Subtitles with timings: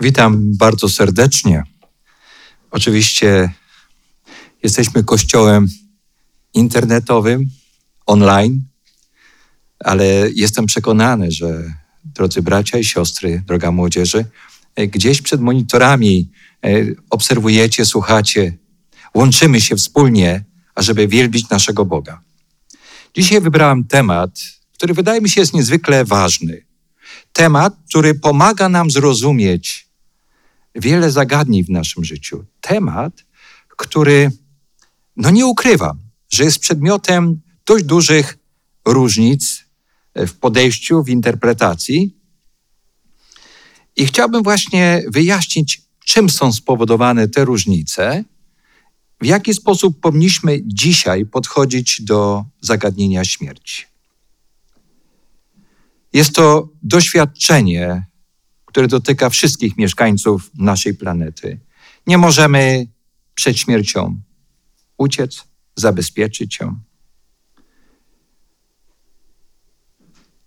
[0.00, 1.62] Witam bardzo serdecznie.
[2.70, 3.50] Oczywiście
[4.62, 5.68] jesteśmy kościołem
[6.54, 7.50] internetowym,
[8.06, 8.62] online,
[9.84, 11.74] ale jestem przekonany, że
[12.04, 14.24] drodzy bracia i siostry, droga młodzieży,
[14.76, 16.30] gdzieś przed monitorami
[16.64, 16.68] e,
[17.10, 18.52] obserwujecie, słuchacie,
[19.14, 20.44] łączymy się wspólnie,
[20.74, 22.22] ażeby wielbić naszego Boga.
[23.14, 24.30] Dzisiaj wybrałem temat,
[24.72, 26.66] który wydaje mi się jest niezwykle ważny.
[27.32, 29.89] Temat, który pomaga nam zrozumieć
[30.74, 32.44] wiele zagadnień w naszym życiu.
[32.60, 33.24] Temat,
[33.68, 34.30] który,
[35.16, 35.98] no nie ukrywam,
[36.30, 38.38] że jest przedmiotem dość dużych
[38.84, 39.64] różnic
[40.16, 42.16] w podejściu, w interpretacji.
[43.96, 48.24] I chciałbym właśnie wyjaśnić, czym są spowodowane te różnice,
[49.20, 53.84] w jaki sposób powinniśmy dzisiaj podchodzić do zagadnienia śmierci.
[56.12, 58.06] Jest to doświadczenie,
[58.70, 61.60] które dotyka wszystkich mieszkańców naszej planety.
[62.06, 62.86] Nie możemy
[63.34, 64.20] przed śmiercią
[64.98, 65.44] uciec,
[65.76, 66.80] zabezpieczyć ją.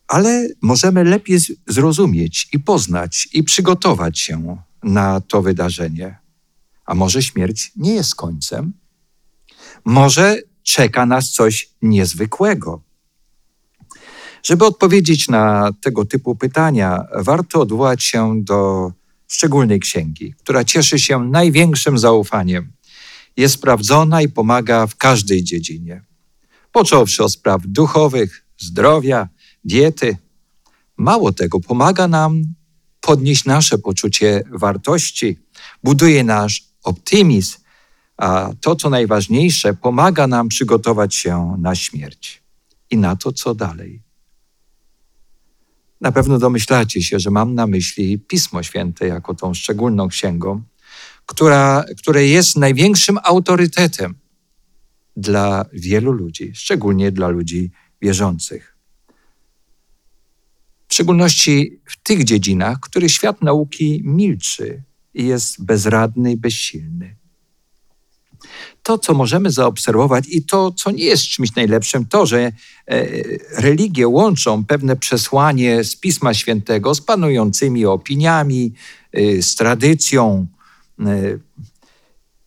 [0.07, 6.17] Ale możemy lepiej zrozumieć i poznać i przygotować się na to wydarzenie.
[6.85, 8.73] A może śmierć nie jest końcem?
[9.85, 12.81] Może czeka nas coś niezwykłego?
[14.43, 18.91] Żeby odpowiedzieć na tego typu pytania, warto odwołać się do
[19.27, 22.71] szczególnej księgi, która cieszy się największym zaufaniem.
[23.37, 26.03] Jest sprawdzona i pomaga w każdej dziedzinie.
[26.71, 29.29] Począwszy od spraw duchowych, zdrowia,
[29.63, 30.17] diety.
[30.97, 32.41] Mało tego, pomaga nam
[33.01, 35.39] podnieść nasze poczucie wartości,
[35.83, 37.57] buduje nasz optymizm,
[38.17, 42.43] a to, co najważniejsze, pomaga nam przygotować się na śmierć
[42.89, 44.02] i na to, co dalej.
[46.03, 50.63] Na pewno domyślacie się, że mam na myśli Pismo Święte jako tą szczególną księgą,
[51.25, 54.15] która, które jest największym autorytetem
[55.17, 57.71] dla wielu ludzi, szczególnie dla ludzi
[58.01, 58.77] wierzących.
[60.87, 67.15] W szczególności w tych dziedzinach, w których świat nauki milczy i jest bezradny i bezsilny
[68.83, 72.51] to, co możemy zaobserwować i to, co nie jest czymś najlepszym, to, że e,
[73.57, 78.73] religie łączą pewne przesłanie z Pisma Świętego z panującymi opiniami,
[79.13, 80.47] e, z tradycją.
[80.99, 81.05] E,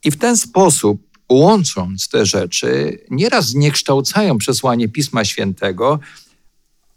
[0.03, 5.99] I w ten sposób, łącząc te rzeczy, nieraz zniekształcają przesłanie Pisma Świętego,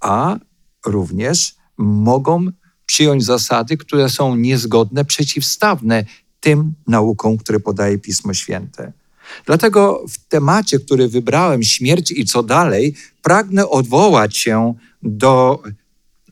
[0.01, 0.37] a
[0.87, 2.47] również mogą
[2.87, 6.05] przyjąć zasady, które są niezgodne, przeciwstawne
[6.41, 8.93] tym naukom, które podaje Pismo Święte.
[9.47, 15.63] Dlatego w temacie, który wybrałem, śmierć i co dalej, pragnę odwołać się do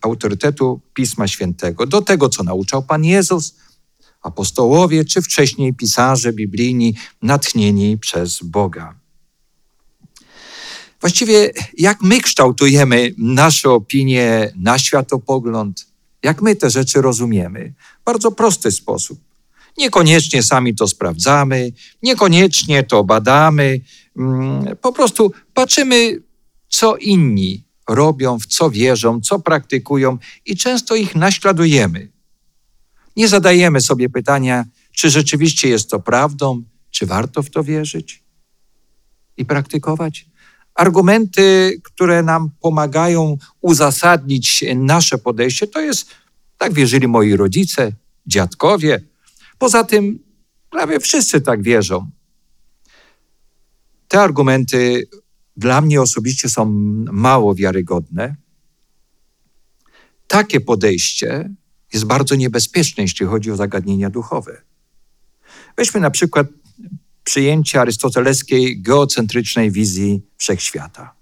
[0.00, 3.54] autorytetu Pisma Świętego, do tego, co nauczał Pan Jezus,
[4.22, 8.94] apostołowie, czy wcześniej pisarze biblijni, natchnieni przez Boga.
[11.00, 15.86] Właściwie, jak my kształtujemy nasze opinie, nasz światopogląd,
[16.22, 17.74] jak my te rzeczy rozumiemy?
[18.04, 19.27] Bardzo prosty sposób.
[19.78, 21.72] Niekoniecznie sami to sprawdzamy,
[22.02, 23.80] niekoniecznie to badamy.
[24.16, 26.22] Mm, po prostu patrzymy,
[26.68, 32.08] co inni robią, w co wierzą, co praktykują i często ich naśladujemy.
[33.16, 38.22] Nie zadajemy sobie pytania, czy rzeczywiście jest to prawdą, czy warto w to wierzyć
[39.36, 40.26] i praktykować.
[40.74, 46.10] Argumenty, które nam pomagają uzasadnić nasze podejście, to jest,
[46.58, 47.92] tak wierzyli moi rodzice,
[48.26, 49.00] dziadkowie,
[49.58, 50.18] Poza tym
[50.70, 52.10] prawie wszyscy tak wierzą.
[54.08, 55.08] Te argumenty
[55.56, 56.64] dla mnie osobiście są
[57.12, 58.36] mało wiarygodne.
[60.26, 61.50] Takie podejście
[61.92, 64.62] jest bardzo niebezpieczne, jeśli chodzi o zagadnienia duchowe.
[65.76, 66.46] Weźmy na przykład
[67.24, 71.14] przyjęcie arystotelskiej geocentrycznej wizji wszechświata.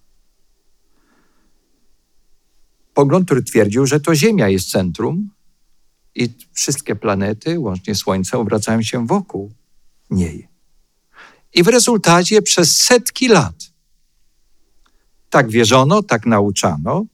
[2.95, 5.31] Pogląd, który twierdził, że to Ziemia jest centrum,
[6.17, 9.53] i wszystkie planety, łącznie Słońce, obracają się wokół
[10.11, 10.49] niej.
[11.55, 13.55] I w rezultacie przez setki lat
[15.31, 17.07] tak wierzono, tak nauczano.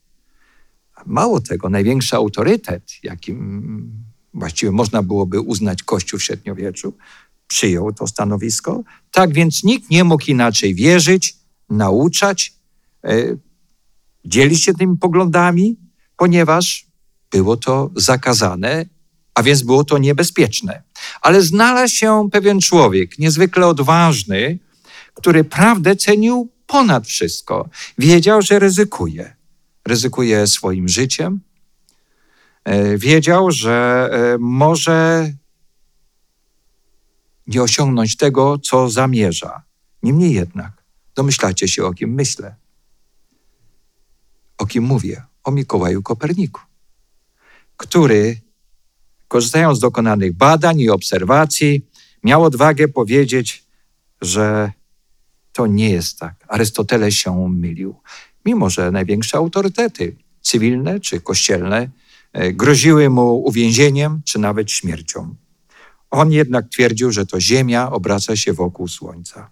[1.07, 4.05] Mało tego, największy autorytet, jakim
[4.35, 6.95] właściwie można byłoby uznać Kościół w średniowieczu,
[7.49, 8.83] przyjął to stanowisko.
[9.11, 11.37] Tak więc nikt nie mógł inaczej wierzyć,
[11.71, 12.55] nauczać,
[13.05, 13.37] e,
[14.25, 15.77] dzielić się tymi poglądami,
[16.17, 16.87] ponieważ
[17.33, 18.87] było to zakazane,
[19.35, 20.83] a więc było to niebezpieczne.
[21.23, 24.59] Ale znalazł się pewien człowiek, niezwykle odważny,
[25.15, 27.69] który prawdę cenił ponad wszystko.
[27.99, 29.37] Wiedział, że ryzykuje.
[29.87, 31.41] Ryzykuje swoim życiem,
[32.65, 35.33] e, wiedział, że e, może
[37.47, 39.63] nie osiągnąć tego, co zamierza.
[40.03, 42.55] Niemniej jednak, domyślacie się, o kim myślę.
[44.59, 45.23] O kim mówię?
[45.45, 46.61] O Mikołaju Koperniku,
[47.83, 48.41] który,
[49.29, 51.87] korzystając z dokonanych badań i obserwacji,
[52.25, 53.65] miał odwagę powiedzieć,
[54.21, 54.73] że
[55.53, 56.35] to nie jest tak.
[56.49, 57.95] Arystoteles się mylił.
[58.45, 61.91] Mimo, że największe autorytety cywilne czy kościelne
[62.33, 65.35] e, groziły mu uwięzieniem czy nawet śmiercią.
[66.11, 69.51] On jednak twierdził, że to Ziemia obraca się wokół Słońca.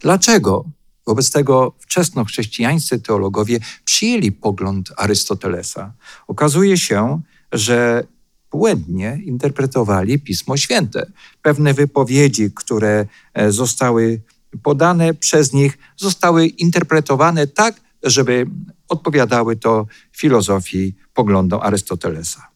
[0.00, 0.64] Dlaczego
[1.06, 5.92] wobec tego wczesnochrześcijańscy teologowie przyjęli pogląd Arystotelesa?
[6.28, 7.20] Okazuje się,
[7.52, 8.04] że
[8.50, 11.06] błędnie interpretowali Pismo Święte.
[11.42, 14.20] Pewne wypowiedzi, które e, zostały
[14.62, 18.46] podane przez nich, zostały interpretowane tak, żeby
[18.88, 22.48] odpowiadały to filozofii, poglądom Arystotelesa.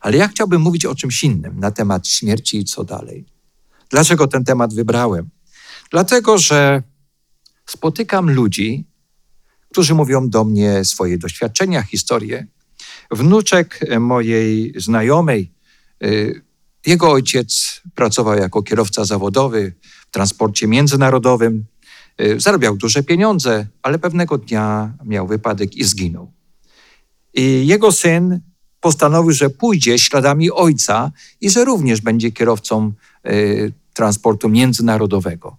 [0.00, 3.24] Ale ja chciałbym mówić o czymś innym na temat śmierci i co dalej.
[3.90, 5.28] Dlaczego ten temat wybrałem?
[5.90, 6.82] Dlatego, że
[7.66, 8.84] spotykam ludzi,
[9.70, 12.46] którzy mówią do mnie swoje doświadczenia, historie.
[13.10, 15.52] Wnuczek mojej znajomej,
[16.04, 16.42] y,
[16.86, 21.64] jego ojciec pracował jako kierowca zawodowy w transporcie międzynarodowym.
[22.20, 26.32] Y, zarabiał duże pieniądze, ale pewnego dnia miał wypadek i zginął.
[27.34, 28.40] I jego syn
[28.80, 32.92] postanowił, że pójdzie śladami ojca i że również będzie kierowcą
[33.94, 35.56] transportu międzynarodowego.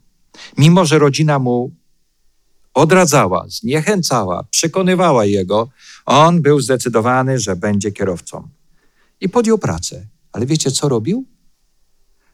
[0.58, 1.72] Mimo, że rodzina mu
[2.78, 5.70] odradzała, zniechęcała, przekonywała jego,
[6.06, 8.50] on był zdecydowany, że będzie kierowcą.
[9.22, 10.08] I podjął pracę.
[10.32, 11.26] Ale wiecie, co robił?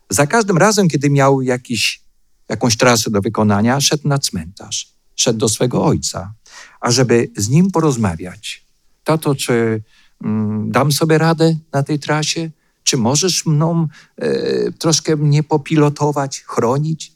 [0.10, 2.02] Za każdym razem, kiedy miał jakiś,
[2.50, 6.34] jakąś trasę do wykonania, szedł na cmentarz, szedł do swego ojca,
[6.82, 8.66] ażeby z nim porozmawiać.
[9.04, 9.84] Tato, czy
[10.24, 12.52] mm, dam sobie radę na tej trasie?
[12.84, 13.88] Czy możesz mną
[14.18, 17.14] e, troszkę mnie popilotować, chronić?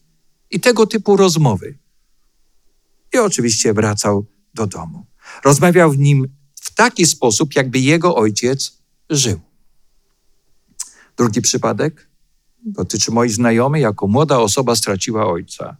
[0.52, 1.78] I tego typu rozmowy.
[3.13, 5.06] I oczywiście wracał do domu.
[5.44, 6.27] Rozmawiał w nim
[6.62, 8.77] w taki sposób, jakby jego ojciec
[9.09, 9.39] żył.
[11.18, 12.07] Drugi przypadek
[12.65, 15.77] dotyczy mojej znajomej, jako młoda osoba straciła ojca.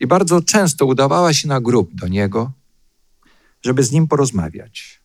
[0.00, 2.52] I bardzo często udawała się na grób do niego,
[3.62, 5.00] żeby z nim porozmawiać,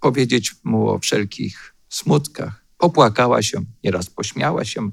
[0.00, 2.64] powiedzieć mu o wszelkich smutkach.
[2.78, 4.90] Popłakała się, nieraz pośmiała się,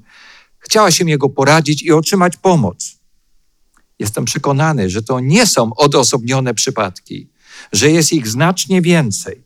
[0.58, 2.97] chciała się jego poradzić i otrzymać pomoc.
[3.98, 7.28] Jestem przekonany, że to nie są odosobnione przypadki,
[7.72, 9.42] że jest ich znacznie więcej.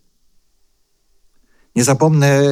[1.76, 2.42] Nie zapomnę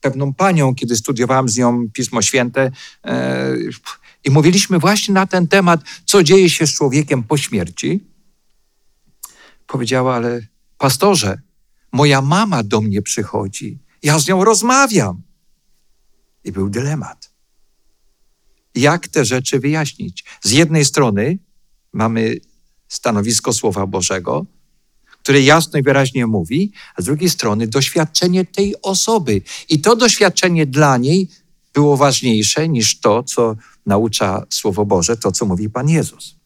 [0.00, 2.70] pewną panią, kiedy studiowałem z nią Pismo Święte
[3.04, 3.56] e,
[4.24, 8.04] i mówiliśmy właśnie na ten temat, co dzieje się z człowiekiem po śmierci.
[9.66, 10.40] Powiedziała, ale
[10.78, 11.40] pastorze,
[11.92, 15.22] moja mama do mnie przychodzi, ja z nią rozmawiam.
[16.44, 17.19] I był dylemat.
[18.80, 20.24] Jak te rzeczy wyjaśnić?
[20.42, 21.38] Z jednej strony
[21.92, 22.36] mamy
[22.88, 24.46] stanowisko Słowa Bożego,
[25.22, 29.42] które jasno i wyraźnie mówi, a z drugiej strony doświadczenie tej osoby.
[29.68, 31.28] I to doświadczenie dla niej
[31.74, 33.56] było ważniejsze niż to, co
[33.86, 36.36] naucza Słowo Boże, to, co mówi Pan Jezus.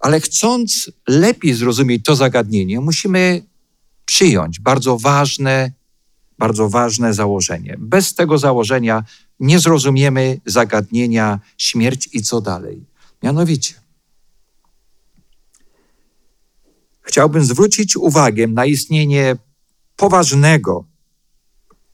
[0.00, 3.42] Ale chcąc lepiej zrozumieć to zagadnienie, musimy
[4.04, 5.72] przyjąć bardzo ważne,
[6.38, 7.76] bardzo ważne założenie.
[7.78, 9.04] Bez tego założenia
[9.40, 12.86] nie zrozumiemy zagadnienia śmierć i co dalej.
[13.22, 13.74] Mianowicie,
[17.02, 19.36] chciałbym zwrócić uwagę na istnienie
[19.96, 20.84] poważnego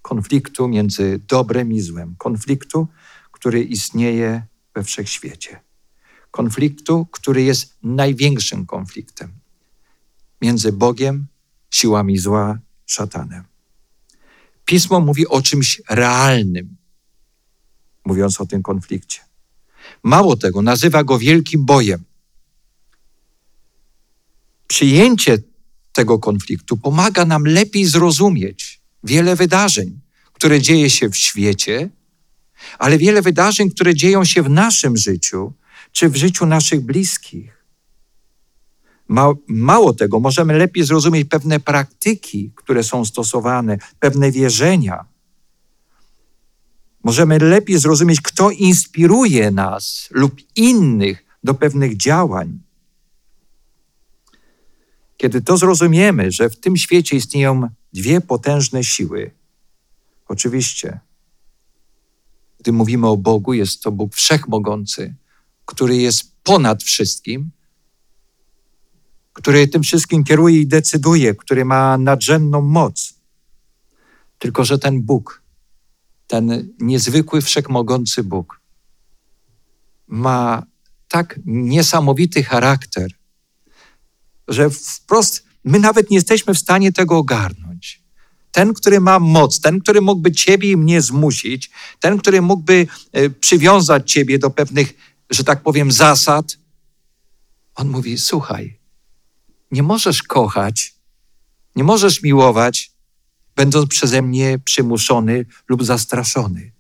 [0.03, 2.15] konfliktu między dobrem i złem.
[2.19, 2.89] Konfliktu,
[3.33, 4.43] który istnieje
[4.75, 5.61] we wszechświecie.
[6.31, 9.41] Konfliktu, który jest największym konfliktem
[10.43, 11.27] między Bogiem,
[11.71, 13.45] siłami zła, szatanem.
[14.65, 16.77] Pismo mówi o czymś realnym,
[18.11, 19.21] mówiąc o tym konflikcie.
[20.03, 22.05] Mało tego, nazywa go wielkim bojem.
[24.67, 25.39] Przyjęcie
[25.93, 30.01] tego konfliktu pomaga nam lepiej zrozumieć wiele wydarzeń,
[30.33, 31.91] które dzieje się w świecie,
[32.79, 35.53] ale wiele wydarzeń, które dzieją się w naszym życiu
[35.93, 37.65] czy w życiu naszych bliskich.
[39.49, 45.05] Mało tego, możemy lepiej zrozumieć pewne praktyki, które są stosowane, pewne wierzenia.
[47.03, 52.59] Możemy lepiej zrozumieć, kto inspiruje nas lub innych do pewnych działań.
[55.17, 59.31] Kiedy to zrozumiemy, że w tym świecie istnieją dwie potężne siły,
[60.29, 61.01] oczywiście,
[62.59, 65.15] gdy mówimy o Bogu, jest to Bóg wszechmogący,
[65.65, 67.51] który jest ponad wszystkim,
[69.33, 73.15] który tym wszystkim kieruje i decyduje, który ma nadrzędną moc.
[74.39, 75.40] Tylko, że ten Bóg,
[76.31, 78.61] ten niezwykły, wszechmogący Bóg,
[80.07, 80.63] ma
[81.09, 83.11] tak niesamowity charakter,
[84.49, 88.03] że wprost my nawet nie jesteśmy w stanie tego ogarnąć.
[88.53, 91.71] Ten, który ma moc, ten, który mógłby ciebie i mnie zmusić,
[92.01, 94.95] ten, który mógłby e, przywiązać ciebie do pewnych,
[95.31, 96.59] że tak powiem, zasad,
[97.75, 98.79] on mówi: Słuchaj,
[99.71, 100.95] nie możesz kochać,
[101.77, 102.90] nie możesz miłować,
[103.61, 106.73] będąc przeze mnie przymuszony lub zastraszony.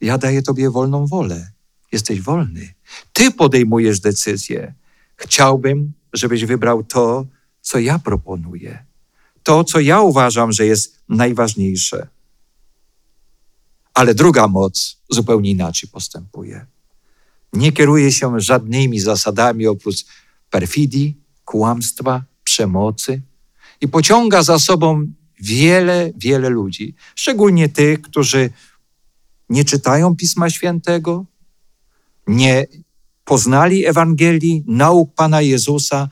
[0.00, 1.52] Ja daję tobie wolną wolę.
[1.92, 2.74] Jesteś wolny.
[3.12, 4.74] Ty podejmujesz decyzję.
[5.16, 7.26] Chciałbym, żebyś wybrał to,
[7.60, 8.84] co ja proponuję.
[9.42, 12.08] To, co ja uważam, że jest najważniejsze.
[13.94, 16.66] Ale druga moc zupełnie inaczej postępuje.
[17.52, 20.04] Nie kieruje się żadnymi zasadami oprócz
[20.50, 23.22] perfidii, kłamstwa, przemocy
[23.80, 25.06] i pociąga za sobą
[25.40, 28.50] wiele, wiele ludzi, szczególnie tych, którzy
[29.48, 31.24] nie czytają Pisma Świętego,
[32.26, 32.66] nie
[33.24, 36.08] poznali Ewangelii, nauk Pana Jezusa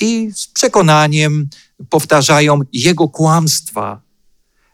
[0.00, 1.48] i z przekonaniem
[1.88, 4.00] powtarzają Jego kłamstwa,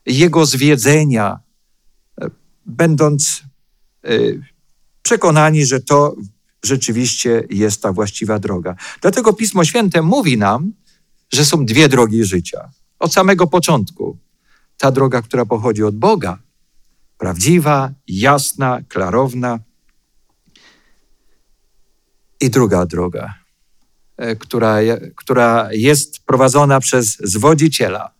[0.07, 1.41] Jego zwiedzenia,
[2.67, 3.43] będąc
[4.05, 4.11] e,
[5.03, 6.17] przekonani, że to
[6.62, 8.76] rzeczywiście jest ta właściwa droga.
[9.00, 10.73] Dlatego Pismo Święte mówi nam,
[11.33, 12.71] że są dwie drogi życia.
[12.99, 14.19] Od samego początku.
[14.79, 16.38] Ta droga, która pochodzi od Boga,
[17.19, 19.59] prawdziwa, jasna, klarowna.
[22.41, 23.35] I druga droga,
[24.17, 24.79] e, która,
[25.17, 28.11] która jest prowadzona przez zwodziciela,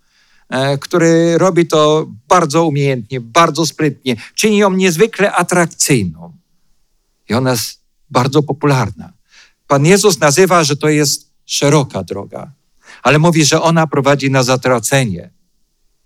[0.49, 6.33] e, który robi to bardzo umiejętnie, bardzo sprytnie, czyni ją niezwykle atrakcyjną.
[7.29, 7.81] I ona jest
[8.11, 9.13] bardzo popularna.
[9.67, 12.53] Pan Jezus nazywa, że to jest szeroka droga,
[13.07, 15.31] ale mówi, że ona prowadzi na zatracenie.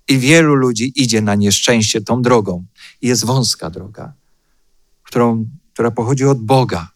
[0.09, 2.65] I wielu ludzi idzie na nieszczęście tą drogą.
[3.01, 4.13] I jest wąska droga,
[5.03, 6.91] którą, która pochodzi od Boga.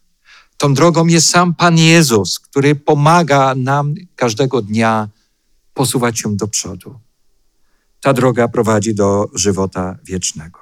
[0.57, 5.09] Tą drogą jest sam Pan Jezus, który pomaga nam każdego dnia
[5.73, 6.99] posuwać się do przodu.
[8.01, 10.59] Ta droga prowadzi do żywota wiecznego.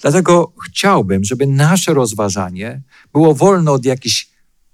[0.00, 4.31] Dlatego chciałbym, żeby nasze rozważanie było wolne od jakichś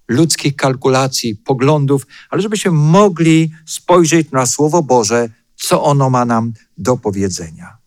[0.09, 6.97] ludzkich kalkulacji, poglądów, ale żebyśmy mogli spojrzeć na Słowo Boże, co ono ma nam do
[6.97, 7.79] powiedzenia.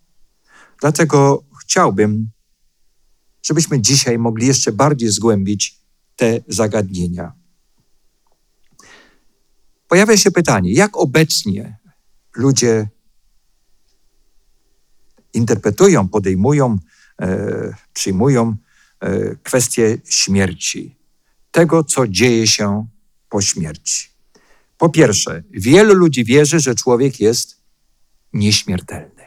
[0.81, 2.31] Dlatego chciałbym,
[3.43, 5.79] żebyśmy dzisiaj mogli jeszcze bardziej zgłębić
[6.15, 7.33] te zagadnienia.
[9.87, 11.77] Pojawia się pytanie, jak obecnie
[12.35, 12.89] ludzie
[15.33, 16.77] interpretują, podejmują
[17.21, 18.55] E, przyjmują
[18.99, 20.95] e, kwestię śmierci,
[21.51, 22.87] tego, co dzieje się
[23.29, 24.09] po śmierci.
[24.77, 27.61] Po pierwsze, wielu ludzi wierzy, że człowiek jest
[28.33, 29.23] nieśmiertelny.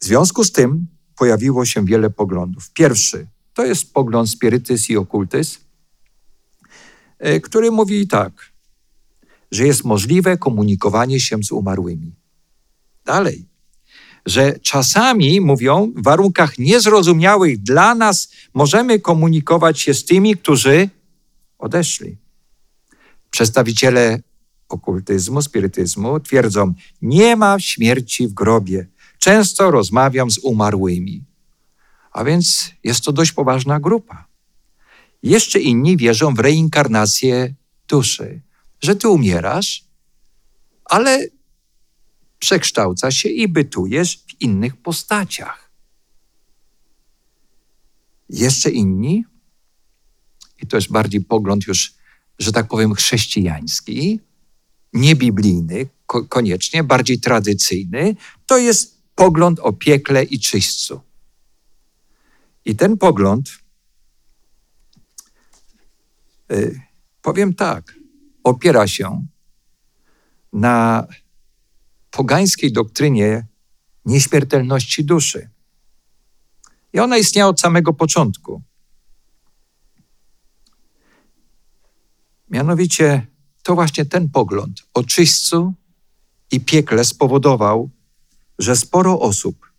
[0.00, 2.70] W związku z tym pojawiło się wiele poglądów.
[2.70, 5.58] Pierwszy to jest pogląd spirytyzm i okultyzm,
[7.18, 8.52] e, który mówi tak,
[9.50, 12.14] że jest możliwe komunikowanie się z umarłymi.
[13.04, 13.48] Dalej,
[14.26, 20.88] że czasami, mówią, w warunkach niezrozumiałych dla nas możemy komunikować się z tymi, którzy
[21.58, 22.16] odeszli.
[23.30, 24.20] Przedstawiciele
[24.68, 28.86] okultyzmu, spirytyzmu twierdzą, nie ma śmierci w grobie.
[29.18, 31.24] Często rozmawiam z umarłymi.
[32.12, 34.26] A więc jest to dość poważna grupa.
[35.22, 37.54] Jeszcze inni wierzą w reinkarnację
[37.88, 38.40] duszy,
[38.80, 39.84] że ty umierasz,
[40.84, 41.26] ale
[42.38, 45.70] przekształca się i bytujesz w innych postaciach.
[48.28, 49.24] Jeszcze inni,
[50.62, 51.94] i to jest bardziej pogląd już,
[52.38, 54.20] że tak powiem, chrześcijański,
[54.92, 58.16] niebiblijny, ko koniecznie, bardziej tradycyjny,
[58.46, 61.00] to jest pogląd o piekle i czyśćcu.
[62.64, 63.48] I ten pogląd,
[66.52, 66.80] y,
[67.22, 67.94] powiem tak,
[68.44, 69.26] opiera się
[70.52, 71.06] na
[72.10, 73.46] pogańskiej doktrynie
[74.04, 75.50] nieśmiertelności duszy.
[76.92, 78.62] I ona istniała od samego początku.
[82.50, 83.26] Mianowicie
[83.62, 85.74] to właśnie ten pogląd o czyśćcu
[86.50, 87.90] i piekle spowodował,
[88.58, 89.72] że sporo osób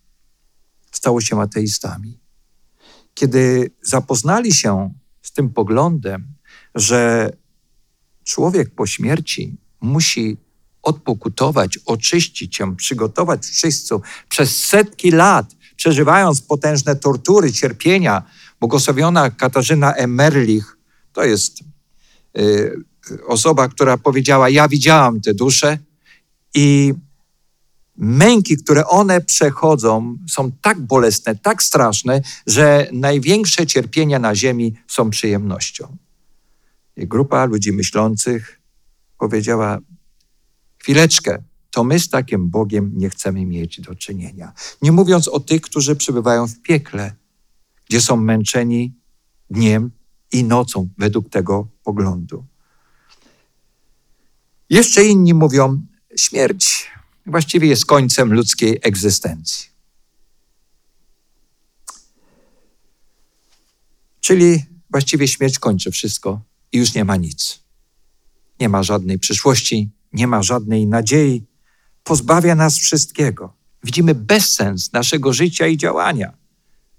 [0.92, 2.20] stało się ateistami.
[3.14, 6.34] Kiedy zapoznali się z tym poglądem,
[6.74, 7.32] że
[8.24, 10.36] człowiek po śmierci musi
[10.82, 13.54] odpokutować, oczyścić się, przygotować w
[14.28, 18.22] przez setki lat, przeżywając potężne tortury, cierpienia.
[18.60, 20.76] Błogosławiona Katarzyna Emerlich
[21.12, 21.60] To jest
[22.38, 22.76] y,
[23.26, 25.78] osoba, która powiedziała: Ja widziałam te dusze
[26.54, 26.94] i
[27.96, 35.10] męki, które one przechodzą, są tak bolesne, tak straszne, że największe cierpienia na ziemi są
[35.10, 35.96] przyjemnością.
[36.96, 38.60] I grupa ludzi myślących
[39.18, 39.78] powiedziała:
[40.80, 44.52] Chwileczkę, to my z takim Bogiem nie chcemy mieć do czynienia.
[44.82, 47.14] Nie mówiąc o tych, którzy przebywają w piekle,
[47.88, 48.94] gdzie są męczeni
[49.50, 49.90] dniem
[50.32, 52.44] i nocą według tego poglądu.
[54.70, 56.90] Jeszcze inni mówią, śmierć
[57.26, 59.70] właściwie jest końcem ludzkiej egzystencji.
[64.20, 66.40] Czyli właściwie śmierć kończy wszystko
[66.72, 67.60] i już nie ma nic.
[68.60, 71.46] Nie ma żadnej przyszłości, nie ma żadnej nadziei,
[72.04, 73.52] pozbawia nas wszystkiego.
[73.84, 76.32] Widzimy bezsens naszego życia i działania.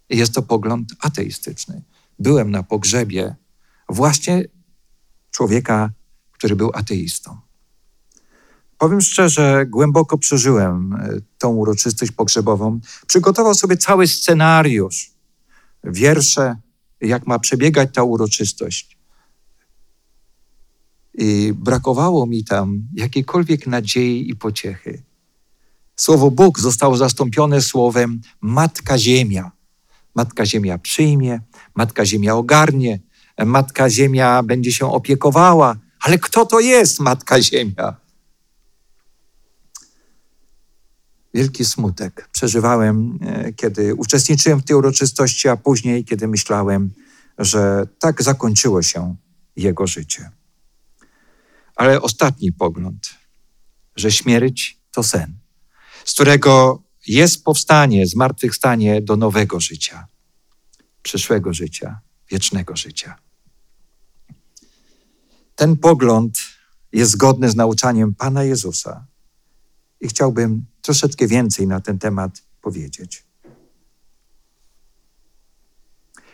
[0.10, 1.82] Jest to pogląd ateistyczny.
[2.20, 3.36] Byłem na pogrzebie
[3.90, 4.46] właśnie
[5.32, 5.92] człowieka,
[6.32, 7.38] który był ateistą.
[8.78, 12.80] Powiem szczerze, głęboko przeżyłem e, tą uroczystość pogrzebową.
[13.08, 15.12] Przygotował sobie cały scenariusz,
[15.84, 16.56] wiersze,
[17.02, 18.98] jak ma przebiegać ta uroczystość.
[21.14, 25.04] I brakowało mi tam jakiejkolwiek nadziei i pociechy.
[25.96, 29.52] Słowo Bóg zostało zastąpione słowem Matka Ziemia.
[30.16, 31.42] Matka Ziemia przyjmie,
[31.76, 33.00] Matka Ziemia ogarnie,
[33.46, 35.76] Matka Ziemia będzie się opiekowała.
[36.00, 37.96] Ale kto to jest Matka Ziemia?
[41.34, 46.92] Wielki smutek przeżywałem, e, kiedy uczestniczyłem w tej uroczystości, a później, kiedy myślałem,
[47.38, 49.16] że tak zakończyło się
[49.56, 50.30] jego życie.
[51.82, 53.10] Ale ostatni pogląd,
[53.96, 55.38] że śmierć to sen,
[56.06, 60.08] z którego jest powstanie, zmartwychwstanie do nowego życia,
[61.02, 63.16] przyszłego życia, wiecznego życia.
[65.56, 66.40] Ten pogląd
[66.94, 69.08] jest zgodny z nauczaniem Pana Jezusa
[70.02, 73.26] i chciałbym troszeczkę więcej na ten temat powiedzieć.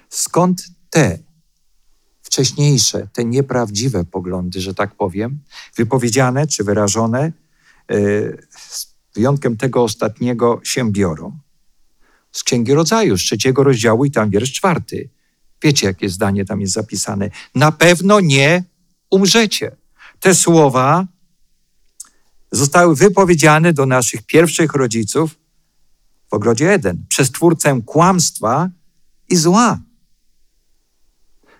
[0.10, 1.20] Skąd te
[2.28, 5.40] wcześniejsze, te nieprawdziwe poglądy, że tak powiem,
[5.76, 7.32] wypowiedziane czy wyrażone, e,
[8.58, 11.40] z wyjątkiem tego ostatniego, się biorą?
[12.32, 15.10] Z Księgi Rodzaju, z trzeciego rozdziału i tam wiersz czwarty.
[15.64, 17.30] Wiecie, jakie zdanie tam jest zapisane?
[17.56, 18.64] Na pewno nie
[19.10, 19.76] umrzecie.
[20.20, 21.06] Te słowa
[22.52, 25.36] zostały wypowiedziane do naszych pierwszych rodziców
[26.30, 28.70] w ogrodzie Eden przez twórcę kłamstwa
[29.30, 29.80] i zła.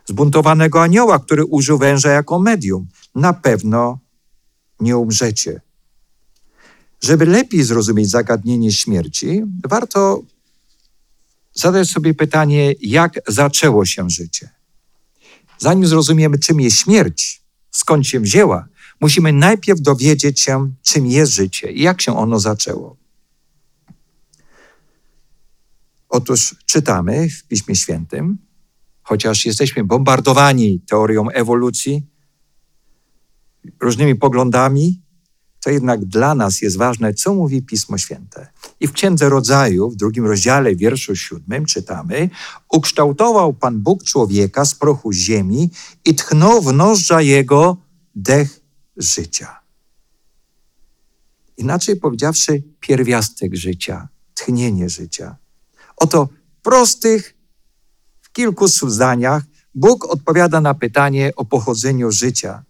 [0.08, 2.88] Zbuntowanego anioła, który użył węża jako medium.
[3.16, 4.00] Na pewno
[4.80, 5.62] nie umrzecie.
[7.02, 10.22] Żeby lepiej zrozumieć zagadnienie śmierci, warto
[11.54, 14.50] zadać sobie pytanie, jak zaczęło się życie.
[15.58, 17.42] Zanim zrozumiemy, czym jest śmierć,
[17.72, 18.68] skąd się wzięła,
[19.02, 22.98] musimy najpierw dowiedzieć się, czym jest życie i jak się ono zaczęło.
[26.10, 28.38] Otóż czytamy w Piśmie Świętym,
[29.08, 32.06] chociaż jesteśmy bombardowani teorią ewolucji,
[33.82, 35.02] różnymi poglądami,
[35.64, 38.48] to jednak dla nas jest ważne, co mówi Pismo Święte.
[38.80, 42.30] I w Księdze Rodzaju, w drugim rozdziale, wierszu siódmym czytamy,
[42.72, 45.70] ukształtował Pan Bóg człowieka z prochu ziemi
[46.06, 47.78] i tchnął w nozdrza jego
[48.16, 48.60] dech
[48.98, 49.60] życia.
[51.58, 55.36] Inaczej powiedziawszy, pierwiastek życia, tchnienie życia.
[55.98, 56.30] Oto
[56.62, 57.37] prostych,
[58.38, 59.44] kilku zdaniach
[59.76, 62.64] Bóg odpowiada na pytanie o pochodzeniu życia,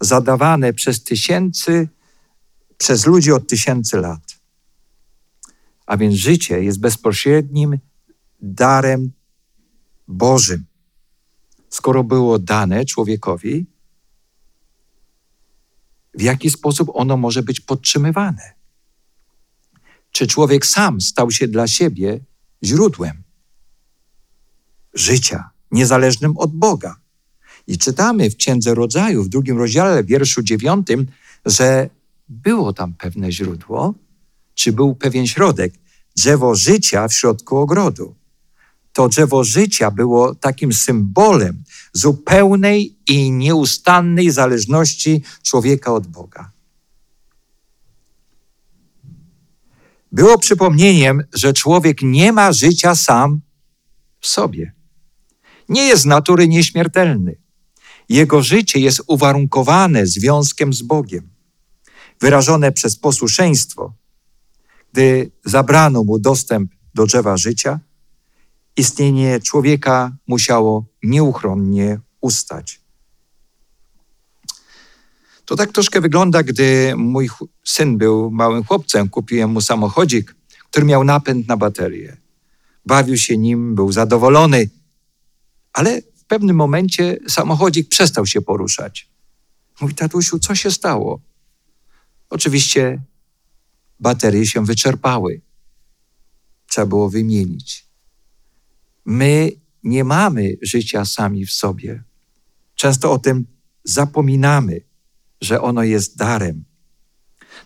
[0.00, 1.88] zadawane przez tysięcy,
[2.78, 4.24] przez ludzi od tysięcy lat.
[5.86, 7.78] A więc życie jest bezpośrednim
[8.40, 9.12] darem
[10.08, 10.66] Bożym.
[11.70, 13.66] Skoro było dane człowiekowi,
[16.14, 18.54] w jaki sposób ono może być podtrzymywane.
[20.10, 22.20] Czy człowiek sam stał się dla siebie
[22.64, 23.25] źródłem
[24.96, 26.96] życia, niezależnym od Boga?
[27.66, 31.06] I czytamy w Księdze Rodzaju, w drugim rozdziale, wierszu dziewiątym,
[31.46, 31.90] że
[32.28, 33.94] było tam pewne źródło,
[34.54, 35.74] czy był pewien środek,
[36.16, 38.14] drzewo życia w środku ogrodu.
[38.92, 46.50] To drzewo życia było takim symbolem zupełnej i nieustannej zależności człowieka od Boga.
[50.12, 53.40] Było przypomnieniem, że człowiek nie ma życia sam
[54.20, 54.75] w sobie.
[55.68, 57.36] Nie jest z natury nieśmiertelny.
[58.08, 61.28] Jego życie jest uwarunkowane związkiem z Bogiem,
[62.20, 63.94] wyrażone przez posłuszeństwo.
[64.92, 67.80] Gdy zabrano mu dostęp do drzewa życia,
[68.76, 72.80] istnienie człowieka musiało nieuchronnie ustać.
[75.44, 77.28] To tak troszkę wygląda, gdy mój
[77.64, 79.08] syn był małym chłopcem.
[79.08, 80.34] Kupiłem mu samochodzik,
[80.70, 82.16] który miał napęd na baterię.
[82.86, 84.70] Bawił się nim, był zadowolony,
[85.76, 89.08] ale w pewnym momencie samochodzik przestał się poruszać.
[89.80, 91.20] Mówi, tatusiu, co się stało?
[92.30, 93.02] Oczywiście
[94.00, 95.40] baterie się wyczerpały.
[96.66, 97.86] Trzeba było wymienić.
[99.04, 99.50] My
[99.82, 102.02] nie mamy życia sami w sobie.
[102.74, 103.46] Często o tym
[103.84, 104.80] zapominamy,
[105.40, 106.64] że ono jest darem.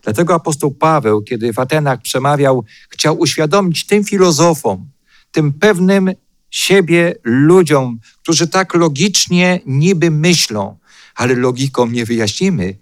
[0.02, 4.90] Dlatego apostoł Paweł, kiedy w Atenach przemawiał, chciał uświadomić tym filozofom,
[5.32, 6.12] tym pewnym
[6.50, 10.78] siebie ludziom, którzy tak logicznie niby myślą,
[11.14, 12.76] ale logiką nie wyjaśnimy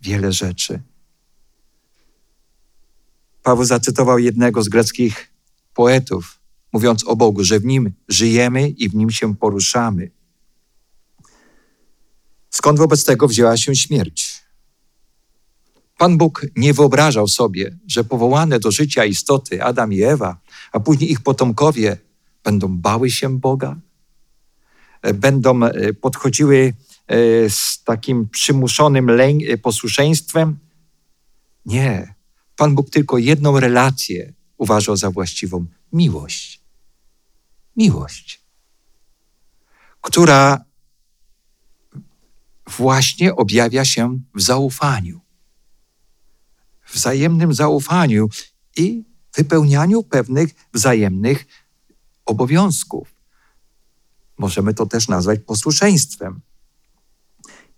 [0.00, 0.82] wiele rzeczy.
[3.42, 5.32] Paweł zacytował jednego z greckich
[5.74, 6.38] poetów,
[6.72, 10.10] mówiąc o Bogu, że w nim żyjemy i w nim się poruszamy.
[12.50, 14.42] Skąd wobec tego wzięła się śmierć?
[15.98, 20.40] Pan Bóg nie wyobrażał sobie, że powołane do życia istoty Adam i Ewa,
[20.72, 21.98] a później ich potomkowie
[22.44, 23.76] będą bały się Boga,
[25.14, 26.74] będą e, podchodziły
[27.06, 30.58] e, z takim przymuszonym e, posłuszeństwem.
[31.66, 32.14] Nie.
[32.56, 36.62] Pan Bóg tylko jedną relację uważał za właściwą miłość.
[37.76, 38.40] Miłość,
[40.00, 40.64] która
[42.66, 45.20] właśnie objawia się w zaufaniu.
[46.92, 48.28] Wzajemnym zaufaniu
[48.76, 49.04] i
[49.36, 51.46] wypełnianiu pewnych wzajemnych
[52.26, 53.14] obowiązków.
[54.38, 56.40] Możemy to też nazwać posłuszeństwem.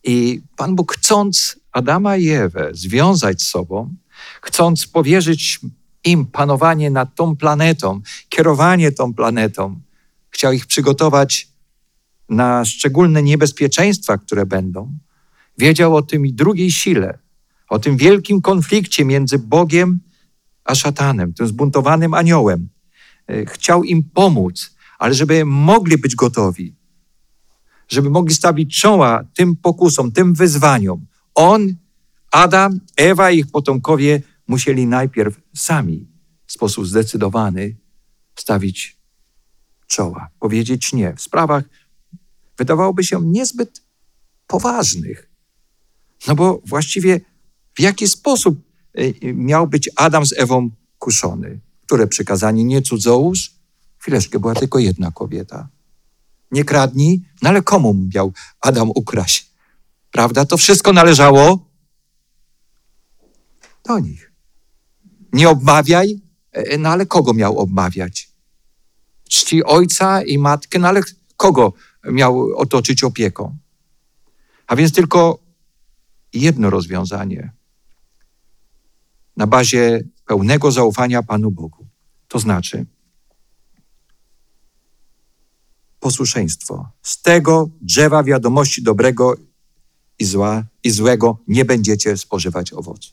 [0.04, 3.94] I Pan Bóg, chcąc Adama i Ewę związać z sobą,
[4.42, 5.60] chcąc powierzyć
[6.04, 9.80] im panowanie nad tą planetą, kierowanie tą planetą,
[10.30, 11.48] chciał ich przygotować
[12.28, 14.98] na szczególne niebezpieczeństwa, które będą.
[15.58, 17.18] Wiedział o tym i drugiej sile,
[17.68, 20.00] o tym wielkim konflikcie między Bogiem
[20.64, 22.68] a szatanem, tym zbuntowanym aniołem.
[23.26, 26.74] E, chciał im pomóc, ale żeby mogli być gotowi,
[27.88, 31.06] żeby mogli stawić czoła tym pokusom, tym wyzwaniom.
[31.34, 31.74] On,
[32.30, 36.08] Adam, Ewa i ich potomkowie musieli najpierw sami
[36.46, 37.76] w sposób zdecydowany
[38.36, 38.96] stawić
[39.86, 41.64] czoła, powiedzieć nie w sprawach,
[42.58, 43.82] wydawałoby się niezbyt
[44.46, 45.30] poważnych.
[46.26, 47.20] No bo właściwie
[47.74, 48.60] w jaki sposób
[48.98, 51.60] y, miał być Adam z Ewą kuszony?
[51.86, 53.54] Które przykazanie nie cudzołóż?
[53.98, 55.68] Chwileczkę, była tylko jedna kobieta.
[56.50, 59.50] Nie kradnij, no ale komu miał Adam ukraść?
[60.10, 60.44] Prawda?
[60.44, 61.68] To wszystko należało
[63.84, 64.32] do nich.
[65.32, 66.20] Nie obmawiaj,
[66.52, 68.30] e, no ale kogo miał obmawiać?
[69.28, 71.00] Czci ojca i matkę, no ale
[71.36, 71.72] kogo
[72.04, 73.56] miał otoczyć opieką?
[74.66, 75.38] A więc tylko
[76.32, 77.52] jedno rozwiązanie
[79.36, 81.86] na bazie pełnego zaufania Panu Bogu.
[82.28, 82.86] To znaczy
[86.00, 86.88] posłuszeństwo.
[87.02, 89.36] Z tego drzewa wiadomości dobrego
[90.18, 93.10] i, zła, i złego nie będziecie spożywać owocu.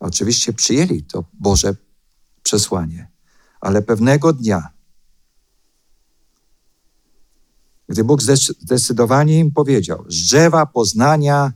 [0.00, 1.76] Oczywiście przyjęli to Boże
[2.42, 3.10] przesłanie,
[3.60, 4.68] ale pewnego dnia,
[7.88, 11.52] gdy Bóg zdecydowanie im powiedział: Z drzewa poznania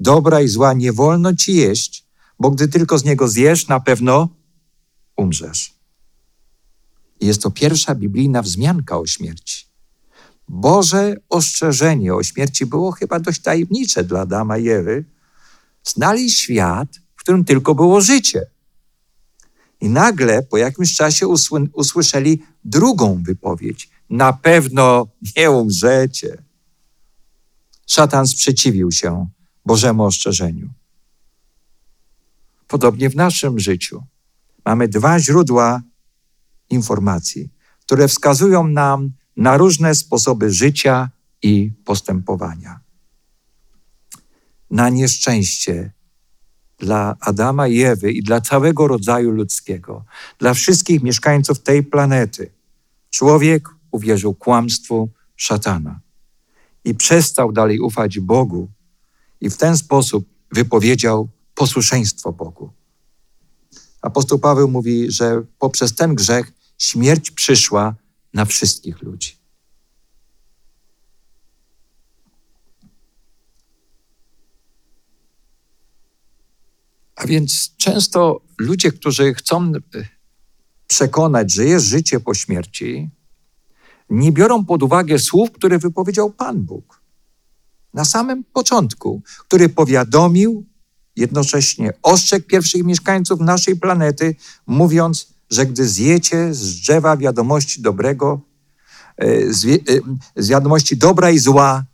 [0.00, 2.03] dobra i zła nie wolno ci jeść,
[2.40, 4.28] bo gdy tylko z niego zjesz, na pewno
[5.16, 5.74] umrzesz.
[7.20, 9.66] Jest to pierwsza biblijna wzmianka o śmierci.
[10.48, 15.04] Boże ostrzeżenie o śmierci było chyba dość tajemnicze dla Adama i Ewy.
[15.84, 18.46] Znali świat, którym tylko było życie.
[19.80, 21.28] I nagle po jakimś czasie
[21.72, 23.90] usłyszeli drugą wypowiedź.
[24.10, 26.42] Na pewno nie umrzecie.
[27.86, 29.26] Szatan sprzeciwił się
[29.66, 30.68] Bożemu ostrzeżeniu.
[32.74, 34.02] Podobnie w naszym życiu
[34.64, 35.82] mamy dwa źródła
[36.70, 41.10] informacji, które wskazują nam na różne sposoby życia
[41.42, 42.80] i postępowania.
[44.70, 45.92] Na nieszczęście
[46.78, 50.04] dla Adama i Ewy i dla całego rodzaju ludzkiego,
[50.38, 52.50] dla wszystkich mieszkańców tej planety.
[53.10, 56.00] Człowiek uwierzył kłamstwu szatana
[56.84, 58.68] i przestał dalej ufać Bogu
[59.40, 62.70] i w ten sposób wypowiedział posłuszeństwo Bogu.
[64.02, 67.94] Apostoł Paweł mówi, że poprzez ten grzech śmierć przyszła
[68.34, 69.36] na wszystkich ludzi.
[77.16, 79.80] A więc często ludzie, którzy chcą e,
[80.86, 83.10] przekonać, że jest życie po śmierci,
[84.10, 87.04] nie biorą pod uwagę słów, które wypowiedział Pan Bóg
[87.94, 90.64] na samym początku, który powiadomił,
[91.16, 98.40] jednocześnie ostrzegł pierwszych mieszkańców naszej planety, mówiąc, że gdy zjecie z drzewa wiadomości dobrego,
[99.16, 99.78] e, z, e,
[100.36, 101.84] z wiadomości dobra i zła,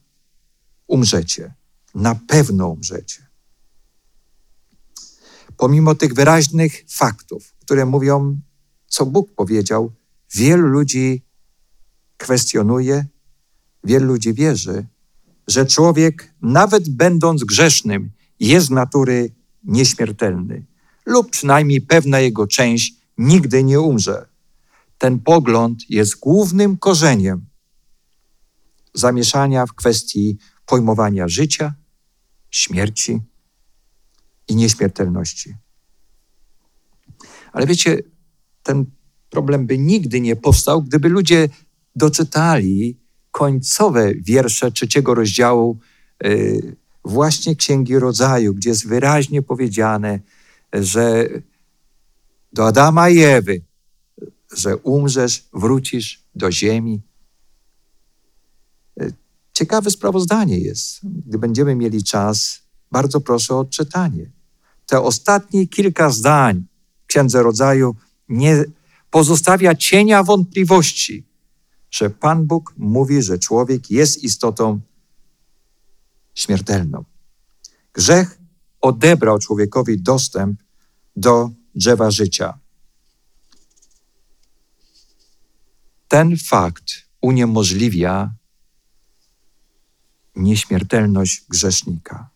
[0.87, 1.54] umrzecie.
[1.94, 3.26] Na pewno umrzecie.
[5.56, 8.40] Pomimo tych wyraźnych faktów, które mówią,
[8.87, 9.92] co Bóg powiedział,
[10.35, 11.22] wielu ludzi
[12.16, 13.06] kwestionuje,
[13.85, 14.87] wielu ludzi wierzy,
[15.48, 20.66] że człowiek, nawet będąc grzesznym, jest z natury nieśmiertelny,
[21.07, 24.29] lub przynajmniej pewna jego część nigdy nie umrze.
[24.98, 27.46] Ten pogląd jest głównym korzeniem
[28.94, 31.74] zamieszania w kwestii pojmowania życia,
[32.50, 33.20] śmierci
[34.48, 35.55] i nieśmiertelności.
[37.53, 37.98] Ale wiecie,
[38.62, 38.85] ten
[39.31, 41.48] problem by nigdy nie powstał, gdyby ludzie
[41.96, 43.00] doczytali
[43.31, 45.79] końcowe wiersze trzeciego rozdziału
[46.24, 50.20] y, właśnie Księgi Rodzaju, gdzie jest wyraźnie powiedziane,
[50.72, 51.28] że
[52.52, 53.62] do Adama i Ewy,
[54.56, 57.00] że umrzesz, wrócisz do ziemi.
[59.52, 61.00] Ciekawe sprawozdanie jest.
[61.02, 62.60] Gdy będziemy mieli czas,
[62.92, 64.30] bardzo proszę o odczytanie.
[64.86, 66.64] Te ostatnie kilka zdań
[67.06, 67.96] Księdze Rodzaju
[68.28, 68.64] nie
[69.10, 71.26] pozostawia cienia wątpliwości,
[71.90, 74.80] że Pan Bóg mówi, że człowiek jest istotą
[76.40, 77.05] śmiertelną.
[77.92, 78.38] Grzech
[78.81, 80.62] odebrał człowiekowi dostęp
[81.16, 82.59] do drzewa życia.
[86.09, 88.35] Ten fakt uniemożliwia
[90.37, 92.31] nieśmiertelność grzesznika.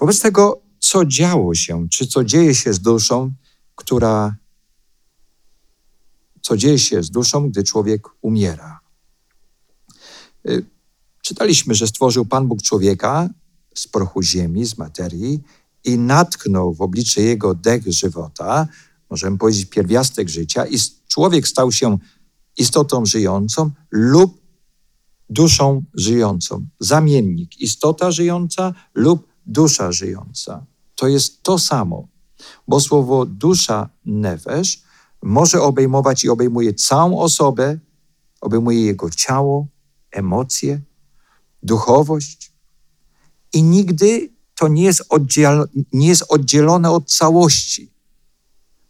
[0.00, 3.32] Wobec tego, co działo się, czy co dzieje się z duszą,
[3.74, 4.36] która
[6.42, 8.80] co dzieje się z duszą, gdy człowiek umiera.
[11.28, 13.28] Czytaliśmy, że stworzył Pan Bóg człowieka
[13.74, 15.42] z prochu ziemi, z materii
[15.84, 18.68] i natknął w oblicze jego dech żywota,
[19.10, 20.76] możemy powiedzieć pierwiastek życia, i
[21.08, 21.98] człowiek stał się
[22.56, 24.40] istotą żyjącą lub
[25.30, 26.66] duszą żyjącą.
[26.80, 30.66] Zamiennik, istota żyjąca lub dusza żyjąca.
[30.94, 32.08] To jest to samo,
[32.68, 34.82] bo słowo dusza nefesz
[35.22, 37.78] może obejmować i obejmuje całą osobę,
[38.40, 39.66] obejmuje jego ciało,
[40.10, 40.87] emocje,
[41.68, 42.52] duchowość
[43.52, 47.92] i nigdy to nie jest, oddziel, nie jest oddzielone od całości.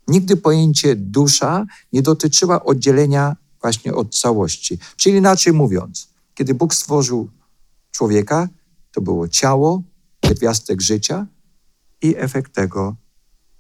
[0.09, 4.79] Nigdy pojęcie dusza nie dotyczyła oddzielenia właśnie od całości.
[4.97, 7.31] Czyli inaczej mówiąc, kiedy Bóg stworzył
[7.91, 8.49] człowieka,
[8.93, 9.83] to było ciało,
[10.21, 11.27] pierwiastek życia
[12.03, 12.97] i efekt tego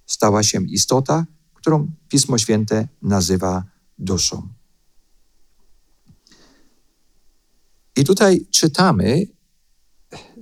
[0.06, 3.64] stała się istota, którą Pismo Święte nazywa
[3.98, 4.57] duszą.
[7.98, 9.26] I tutaj czytamy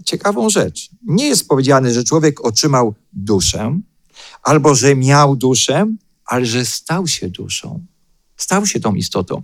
[0.05, 0.90] ciekawą rzecz.
[1.03, 3.81] Nie jest powiedziane, że człowiek otrzymał duszę,
[4.42, 5.87] albo że miał duszę,
[6.25, 7.87] ale że stał się duszą.
[8.37, 9.42] Stał się tą istotą.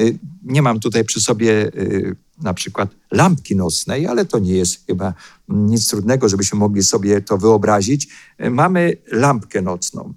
[0.00, 4.86] Y, nie mam tutaj przy sobie y, na przykład lampki nocnej, ale to nie jest
[4.86, 5.14] chyba
[5.48, 8.08] nic trudnego, żebyśmy mogli sobie to wyobrazić.
[8.44, 10.14] Y, mamy lampkę nocną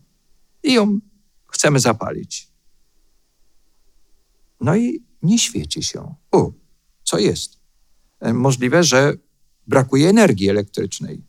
[0.64, 1.00] i ją
[1.48, 2.48] chcemy zapalić.
[4.62, 6.16] No i nie świeci się.
[6.32, 6.52] U,
[7.10, 7.58] co jest?
[8.20, 9.14] E, możliwe, że
[9.68, 11.22] brakuje energii elektrycznej,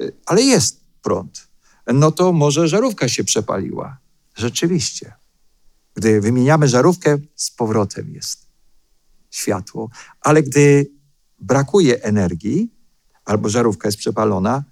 [0.00, 1.48] e, ale jest prąd.
[1.86, 3.98] No to może żarówka się przepaliła.
[4.36, 5.12] Rzeczywiście.
[5.94, 8.46] Gdy wymieniamy żarówkę, z powrotem jest
[9.30, 10.90] światło, ale gdy
[11.38, 12.70] brakuje energii
[13.24, 14.64] albo żarówka jest przepalona,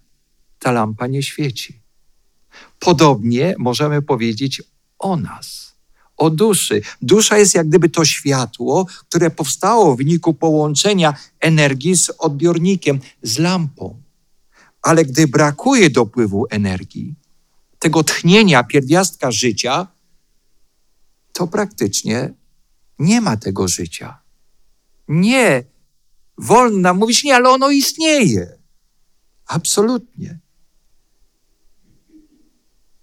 [0.58, 1.80] ta lampa nie świeci.
[2.78, 4.62] Podobnie możemy powiedzieć
[4.98, 5.63] o nas,
[6.16, 6.82] o duszy.
[7.02, 13.38] Dusza jest jak gdyby to światło, które powstało w wyniku połączenia energii z odbiornikiem, z
[13.38, 14.02] lampą.
[14.82, 17.14] Ale gdy brakuje dopływu energii,
[17.78, 19.86] tego tchnienia pierwiastka życia,
[21.32, 22.34] to praktycznie
[22.98, 24.18] nie ma tego życia.
[25.08, 25.64] Nie.
[26.38, 28.58] Wolno mówić nie, ale ono istnieje.
[29.46, 30.38] Absolutnie.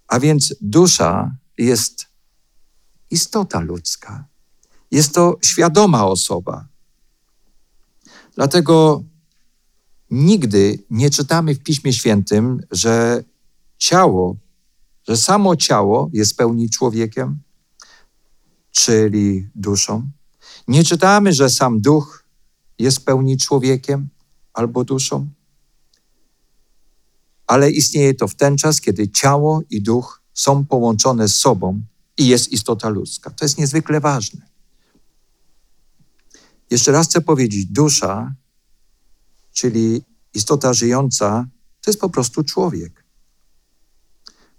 [0.08, 2.11] A więc dusza jest
[3.12, 4.24] istota ludzka.
[4.90, 6.68] Jest to świadoma osoba.
[8.34, 9.02] Dlatego
[10.10, 13.24] nigdy nie czytamy w Piśmie Świętym, że
[13.78, 14.36] ciało,
[15.08, 17.38] że samo ciało jest w pełni człowiekiem,
[18.70, 20.10] czyli duszą.
[20.68, 22.24] Nie czytamy, że sam duch
[22.78, 24.08] jest w pełni człowiekiem
[24.52, 25.30] albo duszą
[27.52, 31.82] ale istnieje to w ten czas, kiedy ciało i duch są połączone z sobą
[32.18, 33.30] i jest istota ludzka.
[33.30, 34.46] To jest niezwykle ważne.
[36.70, 38.34] Jeszcze raz chcę powiedzieć, dusza,
[39.52, 40.02] czyli
[40.34, 41.46] istota żyjąca,
[41.80, 43.04] to jest po prostu człowiek,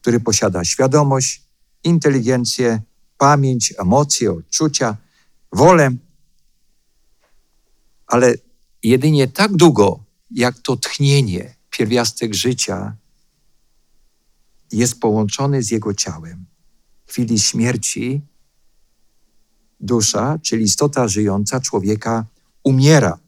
[0.01, 1.43] który posiada świadomość,
[1.83, 2.81] inteligencję,
[3.17, 4.97] pamięć, emocje, odczucia,
[5.51, 5.91] wolę,
[8.07, 8.35] ale
[8.83, 12.95] jedynie tak długo, jak to tchnienie, pierwiastek życia
[14.71, 16.45] jest połączony z jego ciałem.
[17.13, 18.21] W chwili śmierci
[19.80, 22.26] dusza, czyli istota żyjąca człowieka,
[22.63, 23.19] umiera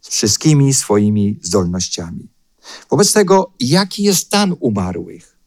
[0.00, 2.28] z wszystkimi swoimi zdolnościami.
[2.90, 5.38] Wobec tego, jaki jest stan umarłych?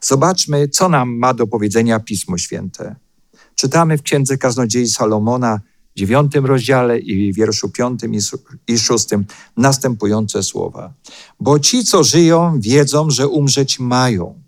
[0.00, 2.96] Zobaczmy, co nam ma do powiedzenia Pismo Święte.
[3.54, 5.60] Czytamy w Księdze Kaznodziei Salomona,
[5.96, 8.12] dziewiątym rozdziale i wierszu piątym
[8.68, 9.24] i szóstym
[9.56, 10.94] następujące słowa.
[11.40, 14.47] Bo ci, co żyją, wiedzą, że umrzeć mają,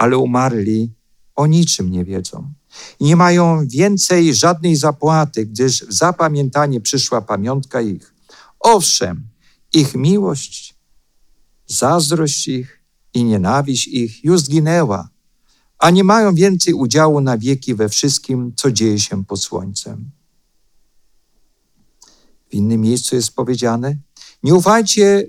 [0.00, 0.92] ale umarli
[1.36, 2.52] o niczym nie wiedzą.
[3.00, 8.14] Nie mają więcej żadnej zapłaty, gdyż w zapamiętanie przyszła pamiątka ich.
[8.60, 9.28] Owszem,
[9.72, 10.74] ich miłość,
[11.66, 12.80] zazdrość ich
[13.14, 15.08] i nienawiść ich już zginęła,
[15.78, 20.10] a nie mają więcej udziału na wieki we wszystkim, co dzieje się pod słońcem.
[22.50, 23.96] W innym miejscu jest powiedziane:
[24.42, 25.26] Nie ufajcie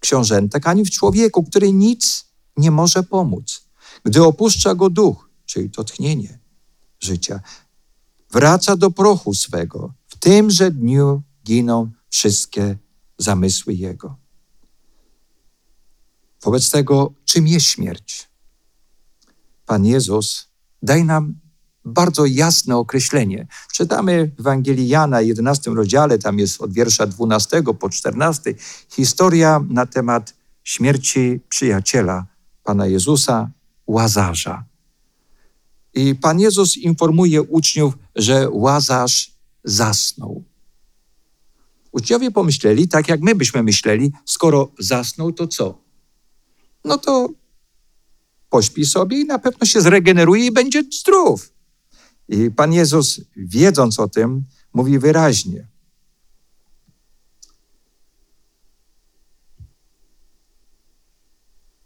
[0.00, 3.65] książętek ani w człowieku, który nic nie może pomóc,
[4.06, 6.38] gdy opuszcza go duch, czyli to tchnienie
[7.00, 7.40] życia.
[8.30, 9.94] Wraca do prochu swego.
[10.06, 12.78] W tymże dniu giną wszystkie
[13.18, 14.16] zamysły jego.
[16.42, 18.28] Wobec tego, czym jest śmierć?
[19.66, 20.48] Pan Jezus
[20.82, 21.34] daj nam
[21.84, 23.46] bardzo jasne określenie.
[23.72, 28.54] Czytamy w Ewangelii Jana, 11 rozdziale, tam jest od wiersza 12 po 14,
[28.88, 32.26] historia na temat śmierci przyjaciela
[32.62, 33.50] Pana Jezusa,
[33.86, 34.64] Łazarza.
[35.94, 39.30] I Pan Jezus informuje uczniów, że Łazarz
[39.64, 40.44] zasnął.
[41.92, 45.78] Uczniowie pomyśleli, tak jak my byśmy myśleli, skoro zasnął, to co?
[46.84, 47.28] No to
[48.50, 51.52] pośpi sobie i na pewno się zregeneruje i będzie zdrów.
[52.28, 55.68] I Pan Jezus, wiedząc o tym, mówi wyraźnie: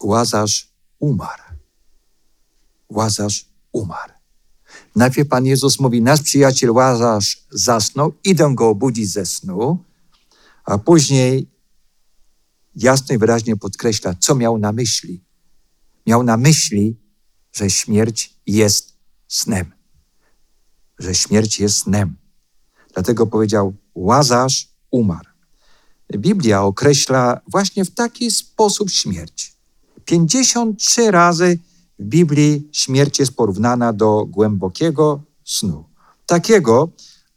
[0.02, 1.49] Łazarz umarł.
[2.90, 4.12] Łazarz umarł.
[4.96, 9.84] Najpierw Pan Jezus mówi, nasz przyjaciel Łazarz zasnął, idę go obudzić ze snu,
[10.64, 11.50] a później
[12.74, 15.24] jasno i wyraźnie podkreśla, co miał na myśli.
[16.06, 16.96] Miał na myśli,
[17.52, 18.96] że śmierć jest
[19.28, 19.80] snem
[21.00, 22.16] że śmierć jest snem.
[22.94, 25.28] Dlatego powiedział, Łazarz umarł.
[26.12, 29.56] Biblia określa właśnie w taki sposób śmierć.
[30.04, 31.58] 53 razy
[32.00, 35.84] w Biblii śmierć jest porównana do głębokiego snu.
[36.26, 36.90] Takiego,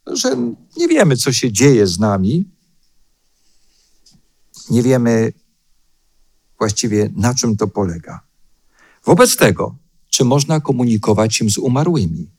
[0.06, 0.36] że
[0.76, 2.48] nie wiemy, co się dzieje z nami,
[4.70, 5.32] nie wiemy
[6.58, 8.20] właściwie, na czym to polega.
[9.04, 9.76] Wobec tego,
[10.10, 12.30] czy można komunikować się z umarłymi?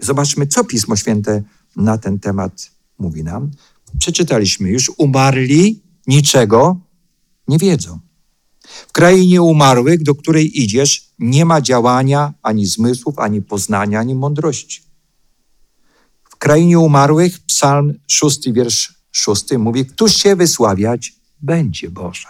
[0.00, 1.42] Zobaczmy, co Pismo Święte
[1.76, 3.50] na ten temat mówi nam.
[3.98, 6.80] Przeczytaliśmy już, umarli niczego
[7.48, 8.07] nie wiedzą.
[8.88, 14.82] W krainie umarłych, do której idziesz, nie ma działania ani zmysłów, ani poznania, ani mądrości.
[16.30, 22.28] W krainie umarłych, psalm 6, wiersz 6 mówi, któż się wysławiać będzie Boże.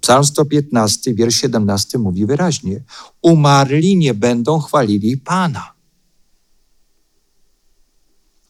[0.00, 2.82] Psalm 115, wiersz 17 mówi wyraźnie,
[3.22, 5.72] umarli nie będą chwalili Pana.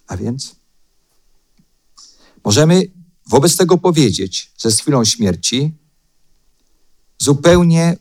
[0.07, 0.57] A więc
[2.45, 2.83] możemy
[3.27, 5.75] wobec tego powiedzieć, że z chwilą śmierci
[7.25, 7.97] zupełnie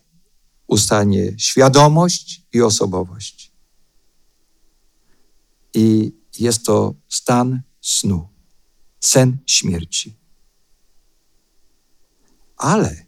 [0.66, 3.52] ustanie świadomość i osobowość.
[5.74, 8.28] I jest to stan snu,
[9.00, 10.16] sen śmierci.
[12.56, 13.04] Ale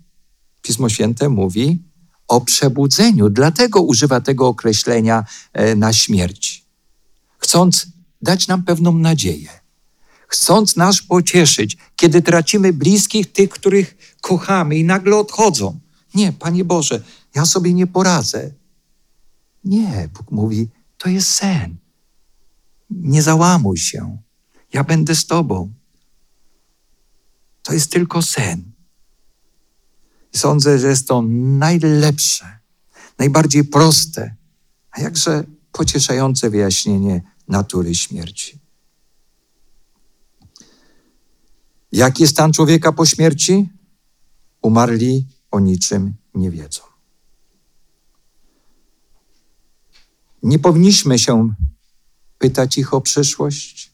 [0.63, 1.83] Pismo Święte mówi
[2.29, 6.65] o przebudzeniu, dlatego używa tego określenia e, na śmierć.
[7.39, 7.87] Chcąc
[8.23, 9.49] dać nam pewną nadzieję.
[10.29, 15.81] Chcąc nas pocieszyć, kiedy tracimy bliskich, tych, których kochamy i nagle odchodzą.
[16.17, 17.03] Nie, Panie Boże,
[17.35, 18.51] ja sobie nie poradzę.
[19.65, 21.77] Nie, Bóg mówi, to jest sen.
[22.91, 24.19] Nie załamuj się.
[24.73, 25.73] Ja będę z Tobą.
[27.63, 28.73] To jest tylko sen.
[30.35, 31.23] Sądzę, że jest to
[31.59, 32.59] najlepsze,
[33.19, 34.37] najbardziej proste,
[34.91, 38.59] a jakże pocieszające wyjaśnienie natury śmierci.
[41.93, 43.69] Jaki jest stan człowieka po śmierci?
[44.63, 46.83] Umarli o niczym nie wiedzą.
[50.43, 51.55] Nie powinniśmy się
[52.39, 53.93] pytać ich o przyszłość,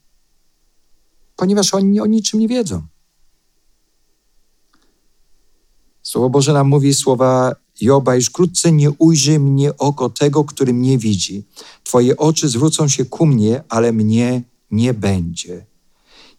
[1.36, 2.82] ponieważ oni o niczym nie wiedzą.
[6.02, 10.98] Słowo Boże nam mówi słowa Joba, iż wkrótce nie ujrzy mnie oko tego, który mnie
[10.98, 11.44] widzi.
[11.84, 15.66] Twoje oczy zwrócą się ku mnie, ale mnie nie będzie.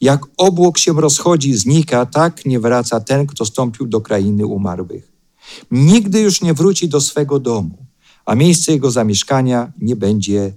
[0.02, 5.13] Jak obłok się rozchodzi, znika, tak nie wraca ten, kto stąpił do krainy umarłych.
[5.72, 7.86] Nigdy już nie wróci do swego domu,
[8.26, 10.56] a miejsce jego zamieszkania nie będzie,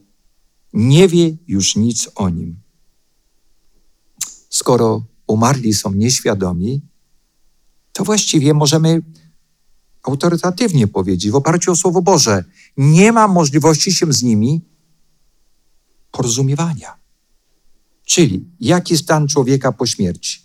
[0.72, 2.56] nie wie już nic o nim.
[4.48, 6.82] Skoro umarli są nieświadomi,
[7.92, 9.02] to właściwie możemy
[10.02, 12.44] autorytatywnie powiedzieć, w oparciu o Słowo Boże,
[12.76, 14.64] nie ma możliwości się z nimi
[16.10, 16.96] porozumiewania.
[18.04, 20.40] Czyli jaki stan człowieka po śmierci?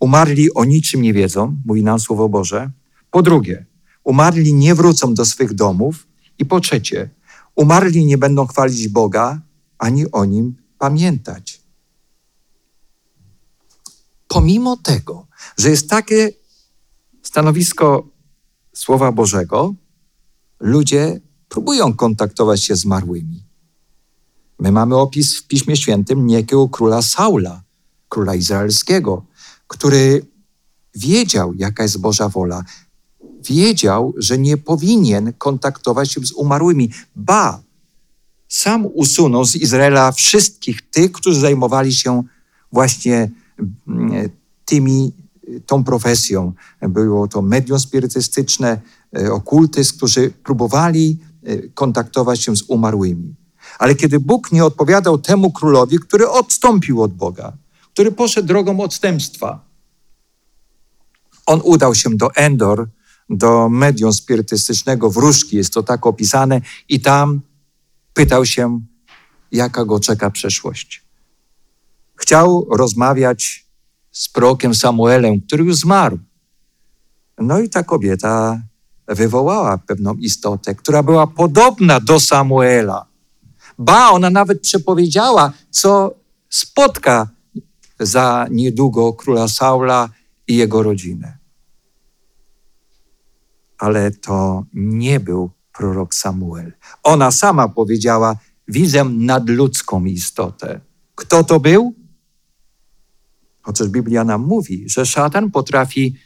[0.00, 2.70] Umarli o niczym nie wiedzą, mówi nam Słowo Boże.
[3.10, 3.66] Po drugie,
[4.04, 6.06] umarli nie wrócą do swych domów.
[6.38, 7.10] I po trzecie,
[7.54, 9.40] umarli nie będą chwalić Boga,
[9.78, 11.60] ani o nim pamiętać.
[14.28, 15.26] Pomimo tego,
[15.58, 16.30] że jest takie
[17.22, 18.08] stanowisko
[18.74, 19.74] Słowa Bożego,
[20.60, 23.44] ludzie próbują kontaktować się z zmarłymi.
[24.58, 27.62] My mamy opis w Piśmie Świętym niejakiego króla Saula,
[28.08, 29.26] króla izraelskiego,
[29.66, 30.26] który
[30.94, 32.64] wiedział, jaka jest Boża wola.
[33.44, 36.90] Wiedział, że nie powinien kontaktować się z umarłymi.
[37.16, 37.60] Ba,
[38.48, 42.22] sam usunął z Izraela wszystkich tych, którzy zajmowali się
[42.72, 43.30] właśnie
[43.88, 44.30] mm,
[44.64, 45.12] tymi,
[45.66, 46.52] tą profesją.
[46.82, 48.80] Było to medium spirytystyczne,
[49.18, 53.34] e, okultyzm, którzy próbowali e, kontaktować się z umarłymi.
[53.78, 57.52] Ale kiedy Bóg nie odpowiadał temu królowi, który odstąpił od Boga,
[57.92, 59.68] który poszedł drogą odstępstwa,
[61.46, 62.88] on udał się do Endor,
[63.30, 67.40] do medium spirytystycznego wróżki, jest to tak opisane, i tam
[68.14, 68.80] pytał się,
[69.52, 71.04] jaka go czeka przeszłość.
[72.16, 73.66] Chciał rozmawiać
[74.12, 76.18] z prorokiem Samuelem, który już zmarł.
[77.38, 78.62] No i ta kobieta
[79.08, 83.06] wywołała pewną istotę, która była podobna do Samuela.
[83.78, 86.14] Ba, ona nawet przepowiedziała, co
[86.48, 87.28] spotka
[88.00, 90.08] za niedługo króla Saula
[90.46, 91.37] i jego rodzinę.
[93.78, 96.72] Ale to nie był prorok Samuel.
[97.02, 98.36] Ona sama powiedziała:
[98.68, 100.80] Widzę nadludzką istotę.
[101.14, 101.94] Kto to był?
[103.62, 106.16] Chociaż Biblia nam mówi, że szatan potrafi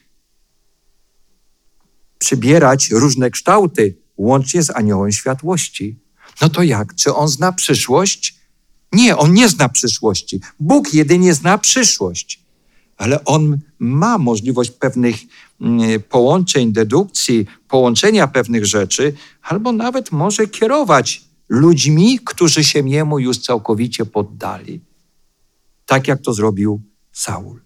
[2.19, 5.99] przybierać różne kształty, łącznie z aniołem światłości.
[6.41, 6.95] No to jak?
[6.95, 8.37] Czy on zna przyszłość?
[8.93, 10.41] Nie, on nie zna przyszłości.
[10.61, 12.43] Bóg jedynie zna przyszłość.
[12.97, 15.17] Ale on ma możliwość pewnych
[16.09, 24.05] połączeń, dedukcji, połączenia pewnych rzeczy, albo nawet może kierować ludźmi, którzy się jemu już całkowicie
[24.07, 24.81] poddali.
[25.87, 26.83] Tak jak to zrobił
[27.13, 27.61] Saul.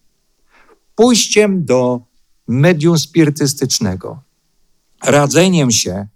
[0.95, 2.01] Pójściem do
[2.49, 4.23] medium spirytystycznego,
[5.05, 6.07] radzeniem się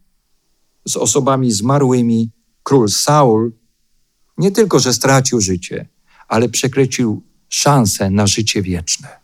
[0.84, 2.30] z osobami zmarłymi,
[2.62, 3.52] król Saul
[4.38, 5.88] nie tylko, że stracił życie,
[6.28, 9.19] ale przekreślił szansę na życie wieczne.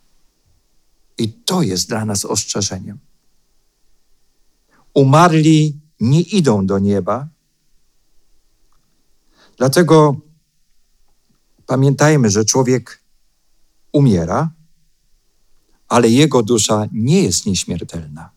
[1.18, 2.98] I to jest dla nas ostrzeżeniem.
[4.94, 7.28] Umarli nie idą do nieba.
[9.58, 10.16] Dlatego
[11.66, 13.02] pamiętajmy, że człowiek
[13.92, 14.50] umiera,
[15.88, 18.30] ale jego dusza nie jest nieśmiertelna.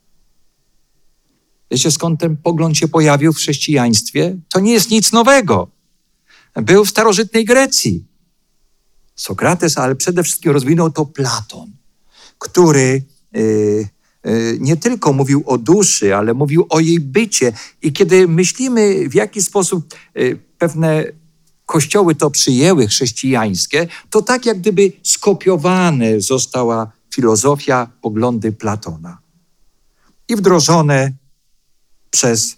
[1.71, 4.38] Wiecie, skąd ten pogląd się pojawił w chrześcijaństwie?
[4.49, 5.71] To nie jest nic nowego.
[6.55, 8.05] Był w starożytnej Grecji.
[9.15, 11.71] Sokrates, ale przede wszystkim rozwinął to Platon,
[12.39, 13.87] który yy,
[14.25, 17.53] yy, nie tylko mówił o duszy, ale mówił o jej bycie.
[17.81, 21.05] I kiedy myślimy, w jaki sposób yy, pewne
[21.65, 29.17] kościoły to przyjęły, chrześcijańskie, to tak jak gdyby skopiowane została filozofia, poglądy Platona
[30.27, 31.13] i wdrożone
[32.09, 32.57] przez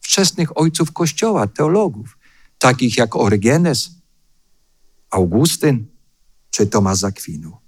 [0.00, 2.18] wczesnych ojców Kościoła, teologów,
[2.58, 3.90] takich jak Orygenes,
[5.10, 5.86] Augustyn
[6.50, 7.63] czy Tomasz Zakwinu.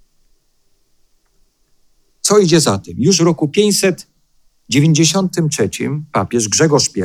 [2.27, 2.95] Co idzie za tym?
[2.97, 5.69] Już w roku 593
[6.11, 7.01] papież Grzegorz I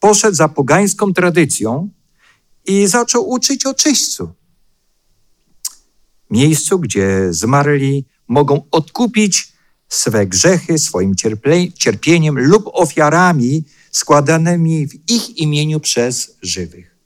[0.00, 1.88] poszedł za pogańską tradycją
[2.66, 4.32] i zaczął uczyć o czyśćcu.
[6.30, 9.52] Miejscu, gdzie zmarli mogą odkupić
[9.88, 11.14] swe grzechy swoim
[11.78, 16.96] cierpieniem lub ofiarami składanymi w ich imieniu przez żywych.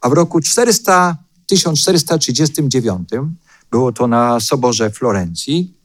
[0.00, 1.16] A w roku 400,
[1.46, 3.08] 1439,
[3.70, 5.75] było to na Soborze Florencji,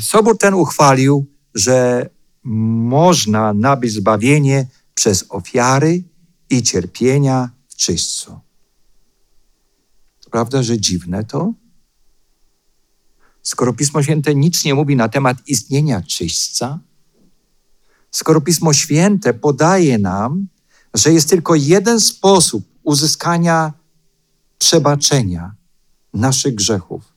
[0.00, 2.10] Sobór ten uchwalił, że
[2.44, 6.04] można nabyć zbawienie przez ofiary
[6.50, 8.40] i cierpienia w w czyśćcu.
[10.30, 11.52] Prawda, że dziwne to?
[13.42, 16.78] Skoro Pismo Święte nic nie mówi na temat istnienia czyśćca,
[18.10, 20.48] skoro Pismo Święte podaje nam,
[20.94, 23.72] że jest tylko jeden sposób uzyskania
[24.58, 25.54] przebaczenia
[26.14, 27.15] naszych grzechów,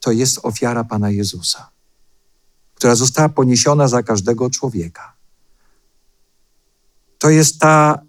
[0.00, 1.70] to jest ofiara Pana Jezusa,
[2.74, 5.12] która została poniesiona za każdego człowieka.
[7.18, 8.02] To jest ta,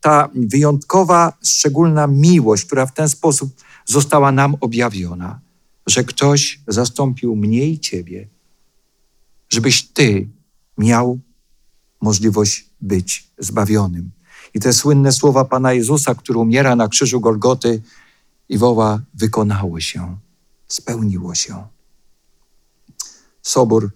[0.00, 3.54] ta wyjątkowa, szczególna miłość, która w ten sposób
[3.86, 5.40] została nam objawiona,
[5.86, 8.28] że ktoś zastąpił mnie i ciebie,
[9.48, 10.28] żebyś ty
[10.78, 11.18] miał
[12.00, 14.10] możliwość być zbawionym.
[14.54, 17.82] I te słynne słowa Pana Jezusa, który umiera na krzyżu Golgoty
[18.48, 20.16] i woła: Wykonało się,
[20.72, 21.66] spełniło się.
[23.42, 23.90] Sobór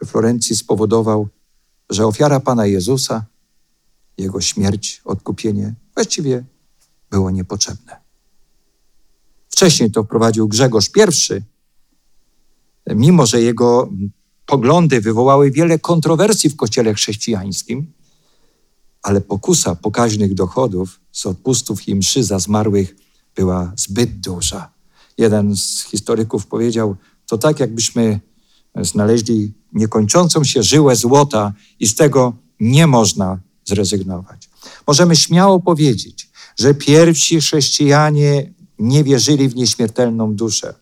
[0.00, 1.28] we Florencji spowodował,
[1.90, 3.24] że ofiara Pana Jezusa,
[4.18, 6.44] jego śmierć, odkupienie właściwie
[7.10, 8.00] było niepotrzebne.
[9.48, 11.42] Wcześniej to wprowadził Grzegorz I,
[12.94, 13.90] mimo że jego
[14.46, 17.92] poglądy wywołały wiele kontrowersji w kościele chrześcijańskim,
[19.02, 22.96] ale pokusa pokaźnych dochodów z odpustów i mszy za zmarłych
[23.34, 24.71] była zbyt duża.
[25.18, 26.96] Jeden z historyków powiedział,
[27.26, 28.20] to tak jakbyśmy
[28.80, 34.50] znaleźli niekończącą się żyłę złota i z tego nie można zrezygnować.
[34.86, 40.74] Możemy śmiało powiedzieć, że pierwsi chrześcijanie nie wierzyli w nieśmiertelną duszę.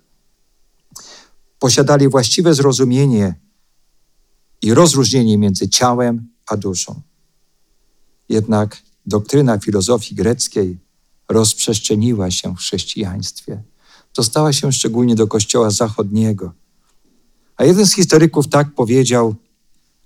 [1.59, 3.35] Posiadali właściwe zrozumienie
[4.63, 7.01] i rozróżnienie między ciałem a duszą.
[8.29, 10.79] Jednak doktryna filozofii greckiej
[11.29, 13.63] rozprzestrzeniła się w chrześcijaństwie.
[14.15, 16.53] Dostała się szczególnie do Kościoła Zachodniego.
[17.57, 19.35] A jeden z historyków tak powiedział,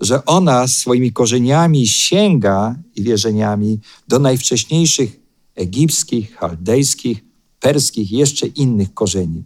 [0.00, 5.20] że ona swoimi korzeniami sięga i wierzeniami do najwcześniejszych
[5.54, 7.24] egipskich, chaldejskich,
[7.60, 9.44] perskich i jeszcze innych korzeni.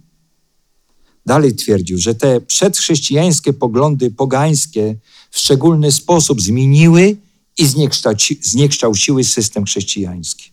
[1.27, 4.97] Dalej twierdził, że te przedchrześcijańskie poglądy pogańskie
[5.31, 7.17] w szczególny sposób zmieniły
[7.59, 10.53] i zniekształci, zniekształciły system chrześcijański.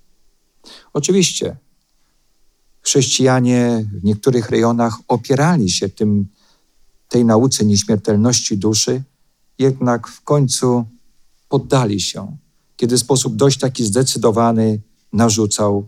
[0.93, 1.57] Oczywiście
[2.85, 6.27] chrześcijanie w niektórych rejonach opierali się tym,
[7.09, 9.03] tej nauce nieśmiertelności duszy,
[9.59, 10.85] jednak w końcu
[11.49, 12.37] poddali się,
[12.77, 14.81] kiedy w sposób dość taki zdecydowany
[15.13, 15.87] narzucał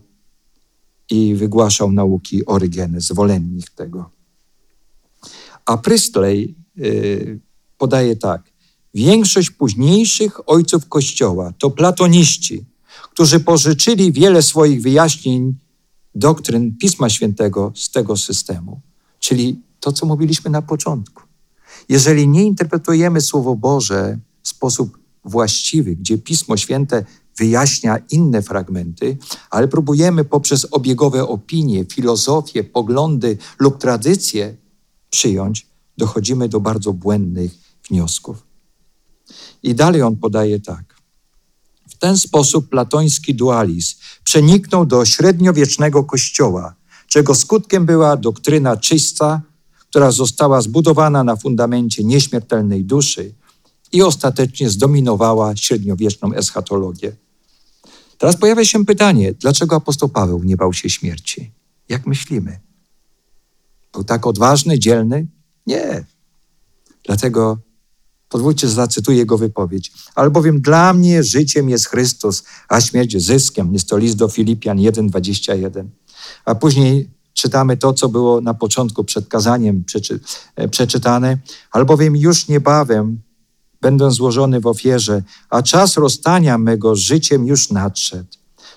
[1.10, 4.10] i wygłaszał nauki Orygeny, zwolennik tego.
[5.66, 6.54] A Priestley
[7.78, 8.42] podaje tak.
[8.94, 12.64] Większość późniejszych ojców Kościoła to platoniści,
[13.12, 15.54] którzy pożyczyli wiele swoich wyjaśnień
[16.14, 18.80] doktryn Pisma Świętego z tego systemu.
[19.18, 21.22] Czyli to, co mówiliśmy na początku.
[21.88, 27.04] Jeżeli nie interpretujemy Słowo Boże w sposób właściwy, gdzie Pismo Święte
[27.38, 29.18] wyjaśnia inne fragmenty,
[29.50, 34.56] ale próbujemy poprzez obiegowe opinie, filozofię, poglądy lub tradycje
[35.10, 35.66] przyjąć,
[35.98, 37.52] dochodzimy do bardzo błędnych
[37.90, 38.46] wniosków.
[39.62, 40.87] I dalej on podaje tak.
[41.98, 46.74] W ten sposób platoński dualizm przeniknął do średniowiecznego kościoła,
[47.06, 49.42] czego skutkiem była doktryna czysta,
[49.90, 53.34] która została zbudowana na fundamencie nieśmiertelnej duszy
[53.92, 57.16] i ostatecznie zdominowała średniowieczną eschatologię.
[58.18, 61.50] Teraz pojawia się pytanie, dlaczego apostoł Paweł nie bał się śmierci?
[61.88, 62.60] Jak myślimy?
[63.92, 65.26] Był tak odważny, dzielny?
[65.66, 66.04] Nie.
[67.04, 67.58] Dlatego
[68.28, 69.92] pozwólcie, zacytuję jego wypowiedź.
[70.14, 73.72] Albowiem dla mnie życiem jest Chrystus, a śmierć zyskiem.
[73.72, 75.84] Jest to list do Filipian 1,21.
[76.44, 80.20] A później czytamy to, co było na początku przed kazaniem przeczy,
[80.56, 81.38] e, przeczytane.
[81.70, 83.20] Albowiem już niebawem
[83.80, 88.28] będę złożony w ofierze, a czas rozstania mego życiem już nadszedł.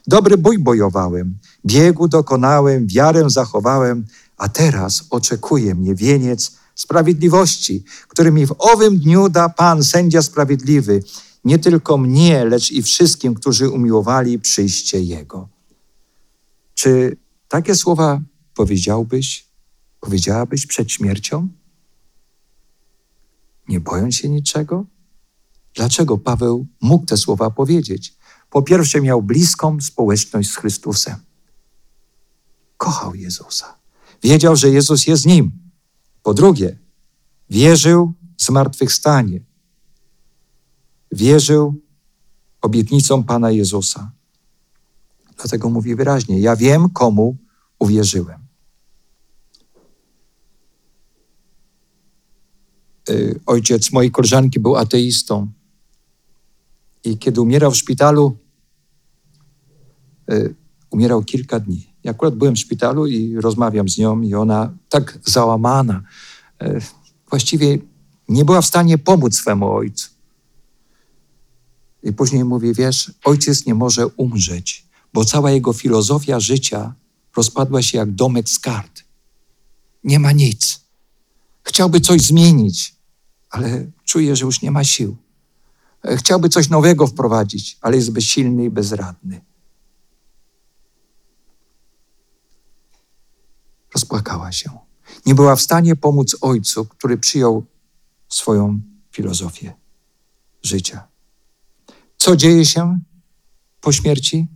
[0.07, 4.05] Dobry bój bojowałem, biegu dokonałem, wiarę zachowałem,
[4.37, 11.03] a teraz oczekuje mnie wieniec sprawiedliwości, który mi w owym dniu da Pan, sędzia sprawiedliwy,
[11.43, 15.49] nie tylko mnie, lecz i wszystkim, którzy umiłowali przyjście Jego.
[16.73, 17.17] Czy
[17.47, 18.21] takie słowa
[18.53, 19.47] powiedziałbyś,
[19.99, 21.47] powiedziałabyś przed śmiercią?
[23.67, 24.85] Nie bojąc się niczego?
[25.75, 28.13] Dlaczego Paweł mógł te słowa powiedzieć?
[28.49, 31.15] Po pierwsze, miał bliską społeczność z Chrystusem.
[32.77, 33.75] Kochał Jezusa.
[34.23, 35.51] Wiedział, że Jezus jest nim.
[36.23, 36.79] Po drugie,
[37.49, 39.45] wierzył w zmartwychwstanie.
[41.11, 41.75] Wierzył
[42.61, 44.11] obietnicom Pana Jezusa.
[45.35, 47.37] Dlatego mówi wyraźnie: Ja wiem, komu
[47.79, 48.41] uwierzyłem.
[53.09, 55.51] Y, ojciec mojej koleżanki był ateistą.
[57.03, 58.37] I kiedy umierał w szpitalu,
[60.89, 61.90] umierał kilka dni.
[62.03, 66.01] Ja akurat byłem w szpitalu i rozmawiam z nią i ona tak załamana,
[67.29, 67.77] właściwie
[68.29, 70.09] nie była w stanie pomóc swemu ojcu.
[72.03, 76.93] I później mówi, wiesz, ojciec nie może umrzeć, bo cała jego filozofia życia
[77.35, 79.03] rozpadła się jak domek z kart.
[80.03, 80.81] Nie ma nic.
[81.63, 82.95] Chciałby coś zmienić,
[83.49, 85.17] ale czuje, że już nie ma sił.
[86.17, 89.41] Chciałby coś nowego wprowadzić, ale jest bezsilny i bezradny.
[93.93, 94.69] Rozpłakała się.
[95.25, 97.65] Nie była w stanie pomóc ojcu, który przyjął
[98.29, 98.81] swoją
[99.11, 99.73] filozofię
[100.63, 101.07] życia.
[102.17, 102.99] Co dzieje się
[103.81, 104.47] po śmierci?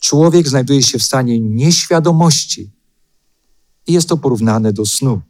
[0.00, 2.70] Człowiek znajduje się w stanie nieświadomości
[3.86, 5.22] i jest to porównane do snu.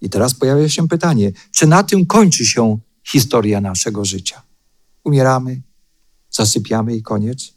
[0.00, 4.42] I teraz pojawia się pytanie, czy na tym kończy się historia naszego życia?
[5.04, 5.62] Umieramy,
[6.30, 7.54] zasypiamy i koniec?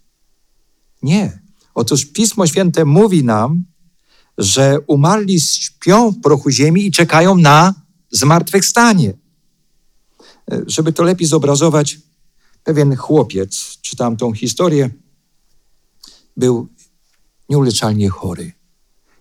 [1.02, 1.42] Nie.
[1.74, 3.64] Otóż Pismo Święte mówi nam,
[4.38, 7.74] że umarli śpią w prochu ziemi i czekają na
[8.12, 9.14] zmartwychwstanie.
[10.52, 12.00] E, żeby to lepiej zobrazować,
[12.64, 14.90] pewien chłopiec, czytałem tą historię,
[16.38, 16.68] był
[17.50, 18.52] nieuleczalnie chory.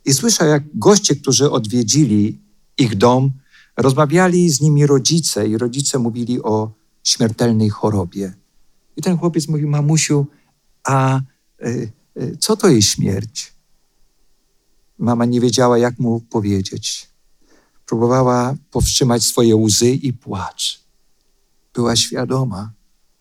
[0.04, 2.40] I słyszał, jak goście, którzy odwiedzili
[2.78, 3.30] ich dom,
[3.76, 6.72] rozmawiali z nimi rodzice i rodzice mówili o
[7.04, 8.34] śmiertelnej chorobie.
[8.96, 10.26] I ten chłopiec mówił, mamusiu,
[10.84, 11.20] a
[11.64, 13.52] y, y, co to jest śmierć?
[15.00, 17.08] Mama nie wiedziała, jak mu powiedzieć.
[17.86, 20.80] Próbowała powstrzymać swoje łzy i płacz.
[21.74, 22.72] Była świadoma,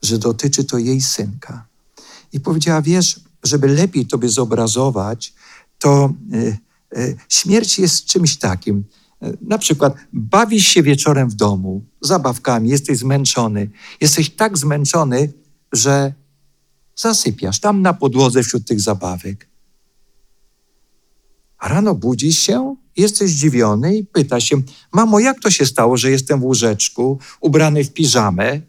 [0.01, 1.67] że dotyczy to jej synka.
[2.33, 5.33] I powiedziała: Wiesz, żeby lepiej tobie zobrazować,
[5.79, 6.57] to y,
[6.97, 8.83] y, śmierć jest czymś takim.
[9.23, 13.69] Y, na przykład bawisz się wieczorem w domu, zabawkami, jesteś zmęczony.
[14.01, 15.33] Jesteś tak zmęczony,
[15.71, 16.13] że
[16.95, 19.48] zasypiasz tam na podłodze wśród tych zabawek.
[21.61, 24.61] Rano budzisz się, jesteś zdziwiony i pyta się,
[24.93, 28.61] mamo, jak to się stało, że jestem w łóżeczku, ubrany w piżamę?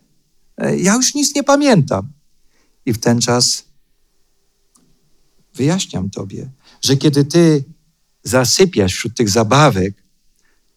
[0.57, 2.13] E, ja już nic nie pamiętam.
[2.87, 3.65] I w ten czas
[5.55, 6.51] wyjaśniam tobie,
[6.83, 7.65] że kiedy ty
[8.23, 10.03] zasypiasz wśród tych zabawek,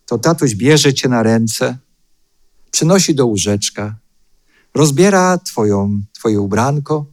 [0.05, 1.77] to tatuś bierze cię na ręce,
[2.71, 3.95] przynosi do łóżeczka,
[4.73, 7.05] rozbiera twoją, twoje ubranko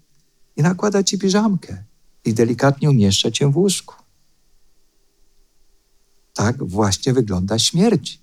[0.56, 1.84] i nakłada ci piżamkę
[2.24, 3.99] i delikatnie umieszcza cię w łóżku.
[6.34, 8.20] Tak właśnie wygląda śmierć.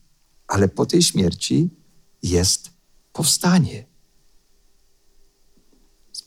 [0.47, 1.69] Ale po tej śmierci
[2.23, 2.69] jest
[3.13, 3.85] powstanie.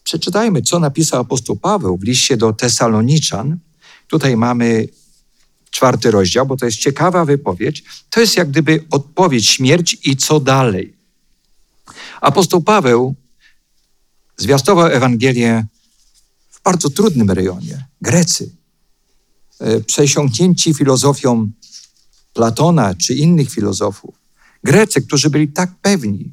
[0.04, 3.58] Przeczytajmy, co napisał apostoł Paweł w liście do Tesaloniczan.
[4.08, 4.88] Tutaj mamy
[5.70, 7.84] czwarty rozdział, bo to jest ciekawa wypowiedź.
[8.10, 10.96] To jest jak gdyby odpowiedź śmierć i co dalej.
[12.20, 13.14] Apostoł Paweł
[14.36, 15.66] zwiastował Ewangelię
[16.50, 17.86] w bardzo trudnym rejonie.
[18.00, 18.56] Grecy,
[19.60, 21.50] e, przesiąknięci filozofią
[22.32, 24.14] Platona czy innych filozofów.
[24.64, 26.32] Grecy, którzy byli tak pewni.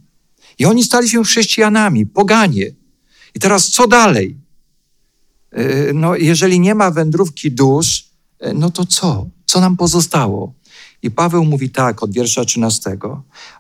[0.59, 2.65] I oni stali się chrześcijanami, poganie.
[3.35, 4.37] I teraz co dalej?
[5.51, 9.27] E, no, jeżeli nie ma wędrówki dusz, e, no to co?
[9.45, 10.53] Co nam pozostało?
[11.01, 12.97] I Paweł mówi tak od wiersza 13.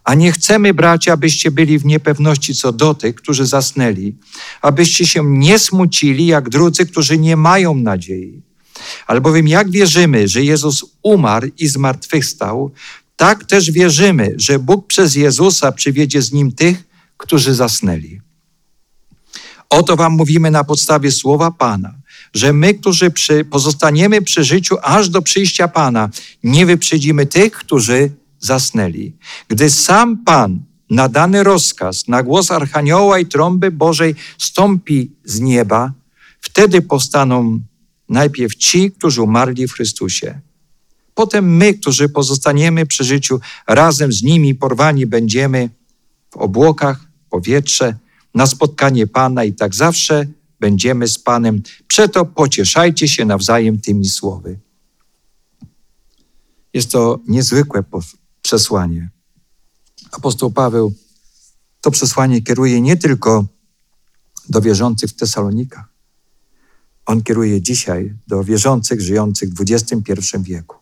[0.03, 4.15] A nie chcemy, bracia, abyście byli w niepewności co do tych, którzy zasnęli,
[4.61, 8.41] abyście się nie smucili jak drudzy, którzy nie mają nadziei.
[9.07, 12.71] Albowiem jak wierzymy, że Jezus umarł i zmartwychwstał,
[13.15, 16.83] tak też wierzymy, że Bóg przez Jezusa przywiedzie z nim tych,
[17.17, 18.21] którzy zasnęli.
[19.69, 21.93] Oto wam mówimy na podstawie słowa Pana,
[22.33, 26.09] że my, którzy przy, pozostaniemy przy życiu aż do przyjścia Pana,
[26.43, 29.15] nie wyprzedzimy tych, którzy zasnęli.
[29.47, 30.59] Gdy sam Pan
[30.89, 35.91] nadany rozkaz na głos Archanioła i trąby Bożej stąpi z nieba,
[36.41, 37.59] wtedy powstaną
[38.09, 40.41] najpierw ci, którzy umarli w Chrystusie.
[41.13, 45.69] Potem my, którzy pozostaniemy przy życiu, razem z nimi porwani będziemy
[46.31, 46.99] w obłokach,
[47.29, 47.95] powietrze,
[48.33, 50.25] na spotkanie Pana i tak zawsze
[50.59, 51.61] będziemy z Panem.
[51.87, 54.59] Przeto pocieszajcie się nawzajem tymi słowy.
[56.73, 57.83] Jest to niezwykłe
[58.41, 59.09] przesłanie.
[60.11, 60.93] Apostoł Paweł
[61.81, 63.45] to przesłanie kieruje nie tylko
[64.49, 65.96] do wierzących w Tesalonikach.
[67.07, 70.75] On kieruje dzisiaj do wierzących, żyjących w XXI wieku.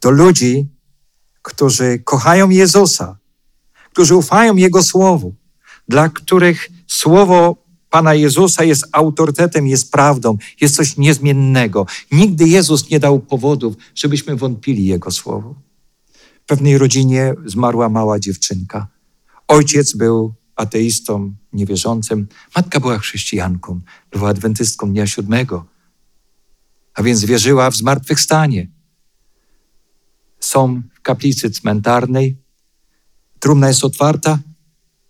[0.00, 0.68] Do ludzi,
[1.42, 3.18] którzy kochają Jezusa,
[3.92, 5.34] którzy ufają Jego Słowu,
[5.88, 7.56] dla których Słowo
[7.90, 11.86] Pana Jezusa jest autorytetem, jest prawdą, jest coś niezmiennego.
[12.12, 15.54] Nigdy Jezus nie dał powodów, żebyśmy wątpili Jego Słowo.
[16.42, 18.86] W pewnej rodzinie zmarła mała dziewczynka.
[19.48, 22.28] Ojciec był ateistą, niewierzącym.
[22.56, 23.80] Matka była chrześcijanką,
[24.10, 25.66] była adwentystką dnia siódmego,
[26.94, 28.66] a więc wierzyła w zmartwychwstanie.
[30.40, 32.36] Są w kaplicy cmentarnej,
[33.38, 34.38] trumna jest otwarta,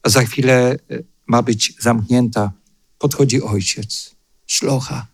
[0.03, 0.79] a za chwilę e,
[1.27, 2.53] ma być zamknięta.
[2.99, 4.15] Podchodzi ojciec,
[4.47, 5.07] szlocha,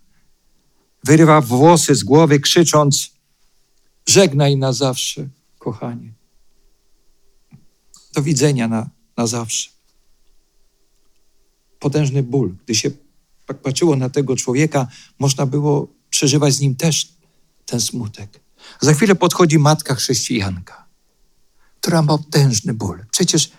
[1.05, 3.11] wyrywa włosy z głowy, krzycząc:
[4.07, 5.29] Żegnaj na zawsze,
[5.59, 6.13] kochanie.
[8.15, 9.76] Do widzenia na, na zawsze.
[11.79, 12.57] Potężny ból.
[12.65, 12.91] Gdy się
[13.47, 14.87] tak patrzyło na tego człowieka,
[15.19, 17.13] można było przeżywać z nim też
[17.67, 18.41] ten smutek.
[18.81, 20.87] Za chwilę podchodzi matka chrześcijanka,
[21.81, 23.05] która ma potężny ból.
[23.11, 23.51] Przecież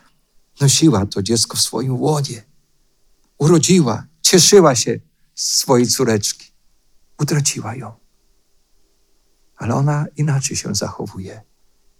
[0.61, 2.43] nosiła to dziecko w swoim łonie.
[3.37, 4.99] Urodziła, cieszyła się
[5.35, 6.51] z swojej córeczki.
[7.19, 7.93] Utraciła ją.
[9.57, 11.41] Ale ona inaczej się zachowuje.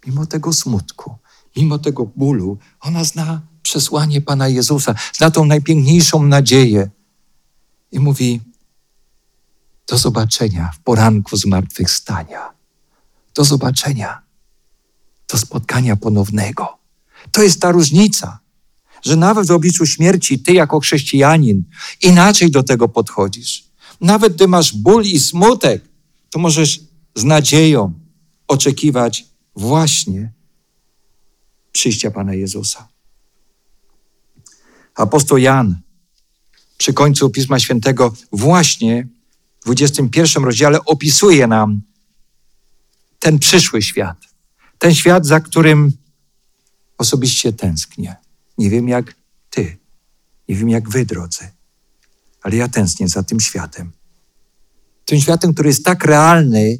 [0.07, 1.15] Mimo tego smutku,
[1.55, 6.89] mimo tego bólu, ona zna przesłanie Pana Jezusa, zna tą najpiękniejszą nadzieję.
[7.91, 8.41] I mówi:
[9.87, 12.49] Do zobaczenia w poranku zmartwychwstania.
[13.35, 14.21] Do zobaczenia,
[15.31, 16.77] do spotkania ponownego.
[17.31, 18.39] To jest ta różnica,
[19.05, 21.63] że nawet w obliczu śmierci ty, jako chrześcijanin,
[22.01, 23.67] inaczej do tego podchodzisz.
[24.01, 25.83] Nawet gdy masz ból i smutek,
[26.29, 26.79] to możesz
[27.15, 27.93] z nadzieją
[28.47, 30.31] oczekiwać właśnie
[31.71, 32.96] przyjścia Pana Jezusa.
[34.97, 35.81] Apostoł Jan
[36.77, 39.07] przy końcu Pisma Świętego właśnie
[39.61, 41.81] w 21 rozdziale opisuje nam
[43.19, 44.17] ten przyszły świat.
[44.77, 45.91] Ten świat, za którym
[46.97, 48.15] osobiście tęsknię.
[48.57, 49.15] Nie wiem jak
[49.49, 49.77] ty,
[50.49, 51.49] nie wiem jak wy, drodzy,
[52.41, 53.91] ale ja tęsknię za tym światem.
[55.05, 56.77] Tym światem, który jest tak realny,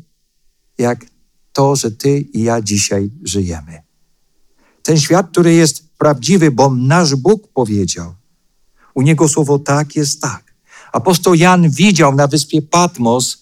[0.78, 1.06] jak
[1.54, 3.82] to, że ty i ja dzisiaj żyjemy.
[4.84, 8.16] Ten świat, który jest prawdziwy, bo nasz Bóg powiedział.
[8.94, 10.54] U niego słowo tak jest tak.
[10.92, 13.38] Apostoł Jan widział na wyspie Patmos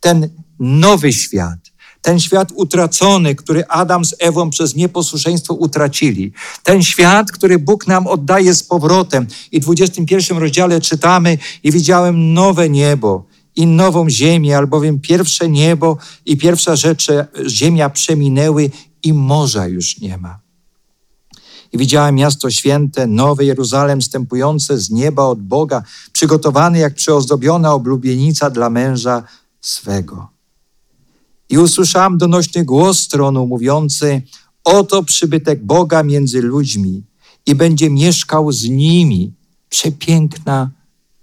[0.00, 0.28] ten
[0.58, 1.58] nowy świat,
[2.02, 6.32] ten świat utracony, który Adam z Ewą przez nieposłuszeństwo utracili.
[6.62, 9.26] Ten świat, który Bóg nam oddaje z powrotem.
[9.52, 13.26] I w 21 rozdziale czytamy i widziałem nowe niebo
[13.56, 15.96] i nową ziemię, albowiem pierwsze niebo
[16.26, 17.06] i pierwsza rzecz,
[17.48, 18.70] ziemia przeminęły
[19.02, 20.43] i morza już nie ma.
[21.74, 28.50] I widziałem miasto święte, nowe Jeruzalem, stępujące z nieba od Boga, przygotowane jak przyozdobiona oblubienica
[28.50, 29.22] dla męża
[29.60, 30.28] swego.
[31.48, 34.22] I usłyszałam donośny głos tronu mówiący:
[34.64, 37.02] Oto przybytek Boga między ludźmi
[37.46, 39.32] i będzie mieszkał z nimi.
[39.68, 40.70] Przepiękna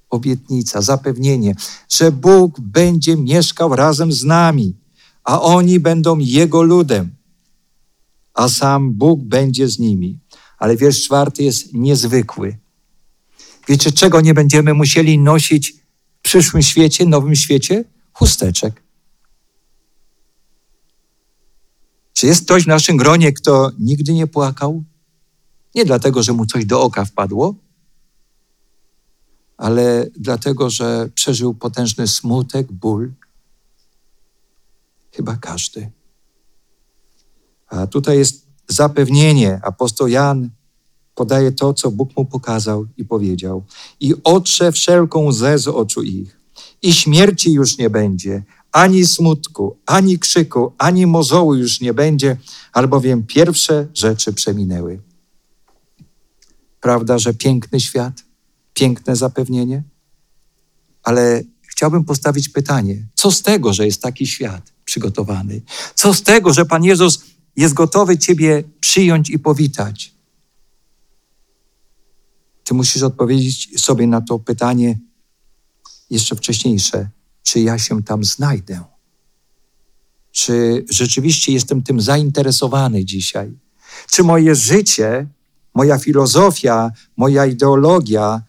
[0.09, 1.55] obietnica, zapewnienie,
[1.89, 4.75] że Bóg będzie mieszkał razem z nami,
[5.23, 7.09] a oni będą Jego ludem,
[8.33, 10.19] a sam Bóg będzie z nimi.
[10.61, 12.57] Ale wiersz czwarty jest niezwykły.
[13.67, 15.73] Wiecie, czego nie będziemy musieli nosić
[16.19, 17.83] w przyszłym świecie, nowym świecie?
[18.13, 18.83] Chusteczek.
[22.13, 24.83] Czy jest ktoś w naszym gronie, kto nigdy nie płakał?
[25.75, 27.55] Nie dlatego, że mu coś do oka wpadło,
[29.57, 33.13] ale dlatego, że przeżył potężny smutek, ból.
[35.11, 35.91] Chyba każdy.
[37.67, 39.59] A tutaj jest zapewnienie.
[39.63, 40.49] Apostoł Jan
[41.15, 43.63] podaje to, co Bóg mu pokazał i powiedział.
[43.99, 46.39] I otrze wszelką łzę z oczu ich.
[46.81, 52.37] I śmierci już nie będzie, ani smutku, ani krzyku, ani mozołu już nie będzie,
[52.73, 55.01] albowiem pierwsze rzeczy przeminęły.
[56.81, 58.23] Prawda, że piękny świat,
[58.73, 59.83] piękne zapewnienie?
[61.03, 65.61] Ale chciałbym postawić pytanie: co z tego, że jest taki świat przygotowany?
[65.95, 67.23] Co z tego, że Pan Jezus
[67.55, 70.15] jest gotowy Ciebie przyjąć i powitać?
[72.63, 74.99] Ty musisz odpowiedzieć sobie na to pytanie
[76.09, 77.09] jeszcze wcześniejsze
[77.51, 78.83] czy ja się tam znajdę?
[80.31, 83.51] Czy rzeczywiście jestem tym zainteresowany dzisiaj?
[84.11, 85.27] Czy moje życie,
[85.73, 88.41] moja filozofia, moja ideologia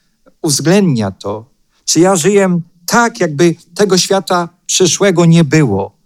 [0.42, 1.50] uwzględnia to?
[1.84, 5.96] Czy ja żyję tak, jakby tego świata przyszłego nie było?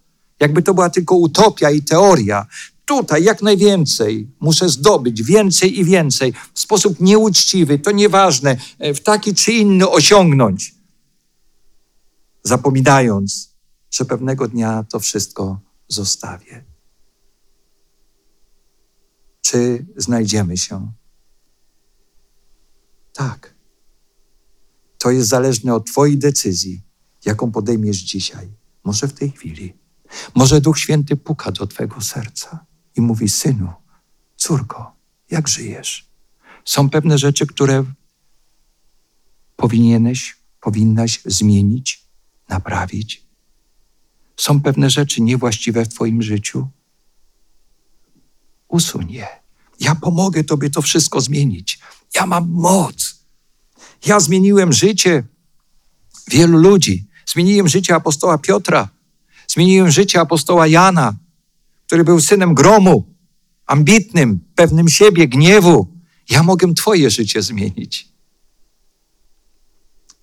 [0.41, 2.47] Jakby to była tylko utopia i teoria.
[2.87, 9.35] Tutaj jak najwięcej muszę zdobyć, więcej i więcej, w sposób nieuczciwy, to nieważne, w taki
[9.35, 10.77] czy inny osiągnąć
[12.47, 13.57] zapominając,
[13.91, 16.65] że pewnego dnia to wszystko zostawię.
[19.41, 20.93] Czy znajdziemy się?
[23.13, 23.55] Tak.
[24.99, 26.83] To jest zależne od Twojej decyzji,
[27.25, 28.49] jaką podejmiesz dzisiaj,
[28.85, 29.75] może w tej chwili.
[30.35, 32.66] Może Duch Święty puka do Twojego serca
[32.97, 33.73] i mówi: Synu,
[34.37, 34.93] córko,
[35.31, 36.07] jak żyjesz?
[36.65, 37.85] Są pewne rzeczy, które
[39.57, 42.05] powinieneś, powinnaś zmienić,
[42.49, 43.27] naprawić?
[44.37, 46.69] Są pewne rzeczy niewłaściwe w Twoim życiu?
[48.69, 49.27] Usuń je.
[49.81, 51.79] Ja pomogę Tobie to wszystko zmienić.
[52.15, 53.25] Ja mam moc.
[54.07, 55.25] Ja zmieniłem życie
[56.29, 57.07] wielu ludzi.
[57.27, 58.89] Zmieniłem życie apostoła Piotra.
[59.49, 61.15] Zmieniłem życie apostoła Jana,
[61.87, 63.15] który był synem gromu,
[63.67, 65.97] ambitnym, pewnym siebie, gniewu.
[66.31, 68.09] Ja mogę Twoje życie zmienić.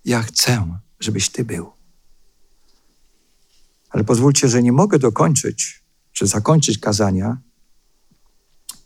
[0.05, 1.71] Ja chcę, żebyś Ty był.
[3.89, 7.37] Ale pozwólcie, że nie mogę dokończyć czy zakończyć kazania,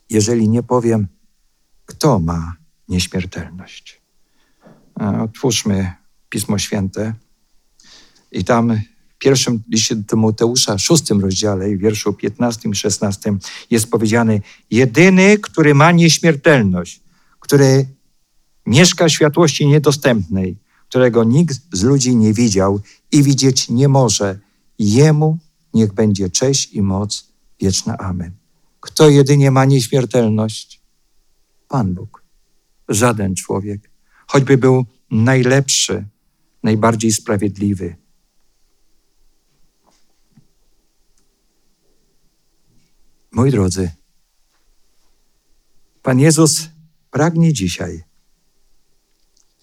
[0.09, 1.07] jeżeli nie powiem,
[1.86, 2.55] kto ma
[2.88, 4.01] nieśmiertelność.
[5.23, 5.93] Otwórzmy
[6.30, 7.13] Pismo Święte
[8.32, 8.80] i tam
[9.18, 13.38] pierwszym liście do Tymoteusza, szóstym rozdziale, w wierszu 15 i 16
[13.72, 14.39] jest powiedziane:
[14.72, 17.01] Jedyny, który ma nieśmiertelność,
[17.39, 17.86] który
[18.65, 20.57] mieszka w światłości niedostępnej,
[20.89, 22.80] którego nikt z ludzi nie widział
[23.11, 24.39] i widzieć nie może,
[24.80, 25.38] jemu
[25.74, 27.28] niech będzie cześć i moc
[27.61, 27.97] wieczna.
[27.97, 28.32] Amen.
[28.80, 30.82] Kto jedynie ma nieśmiertelność?
[31.68, 32.24] Pan Bóg.
[32.89, 33.89] Żaden człowiek,
[34.28, 36.05] choćby był najlepszy,
[36.63, 37.95] najbardziej sprawiedliwy.
[43.38, 43.91] Moi drodzy,
[46.03, 46.69] Pan Jezus
[47.11, 48.03] pragnie dzisiaj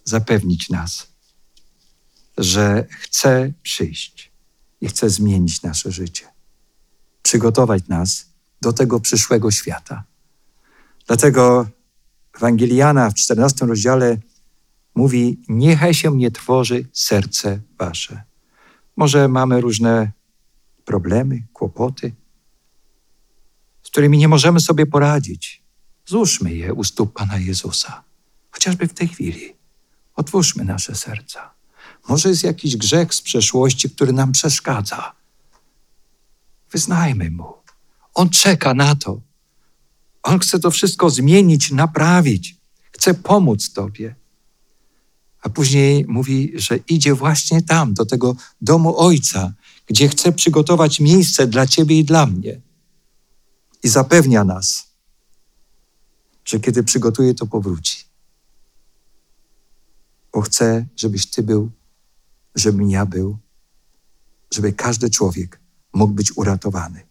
[0.04, 1.12] zapewnić nas,
[2.38, 4.32] że chce przyjść
[4.80, 6.26] i chce zmienić nasze życie,
[7.22, 10.04] przygotować nas do tego przyszłego świata.
[11.06, 11.68] Dlatego
[12.36, 14.18] Ewangeliana w 14 rozdziale
[14.94, 18.22] mówi: Niechaj się nie trwoży serce wasze.
[18.96, 20.12] Może mamy różne
[20.84, 22.12] problemy, kłopoty,
[23.94, 25.62] którymi nie możemy sobie poradzić.
[26.06, 28.04] Złóżmy je u stóp Pana Jezusa,
[28.50, 29.52] chociażby w tej chwili.
[30.16, 31.54] Otwórzmy nasze serca.
[32.08, 35.12] Może jest jakiś grzech z przeszłości, który nam przeszkadza.
[36.72, 37.52] Wyznajmy mu.
[38.14, 39.20] On czeka na to.
[40.22, 42.56] On chce to wszystko zmienić, naprawić.
[42.92, 44.14] Chce pomóc Tobie.
[45.42, 49.52] A później mówi, że idzie właśnie tam, do tego domu Ojca,
[49.86, 52.60] gdzie chce przygotować miejsce dla Ciebie i dla mnie.
[53.84, 54.94] I zapewnia nas,
[56.44, 58.04] że kiedy przygotuje, to powróci.
[60.32, 61.70] Bo chce, żebyś Ty był,
[62.54, 63.38] żebym ja był,
[64.50, 65.60] żeby każdy człowiek
[65.92, 67.06] mógł być uratowany.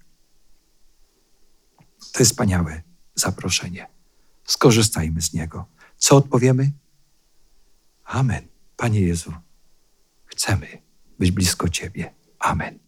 [2.11, 2.81] To jest wspaniałe
[3.15, 3.87] zaproszenie.
[4.45, 5.65] Skorzystajmy z niego.
[5.97, 6.71] Co odpowiemy?
[8.03, 8.47] Amen.
[8.77, 9.33] Panie Jezu,
[10.25, 10.67] chcemy
[11.19, 12.13] być blisko Ciebie.
[12.39, 12.82] Amen.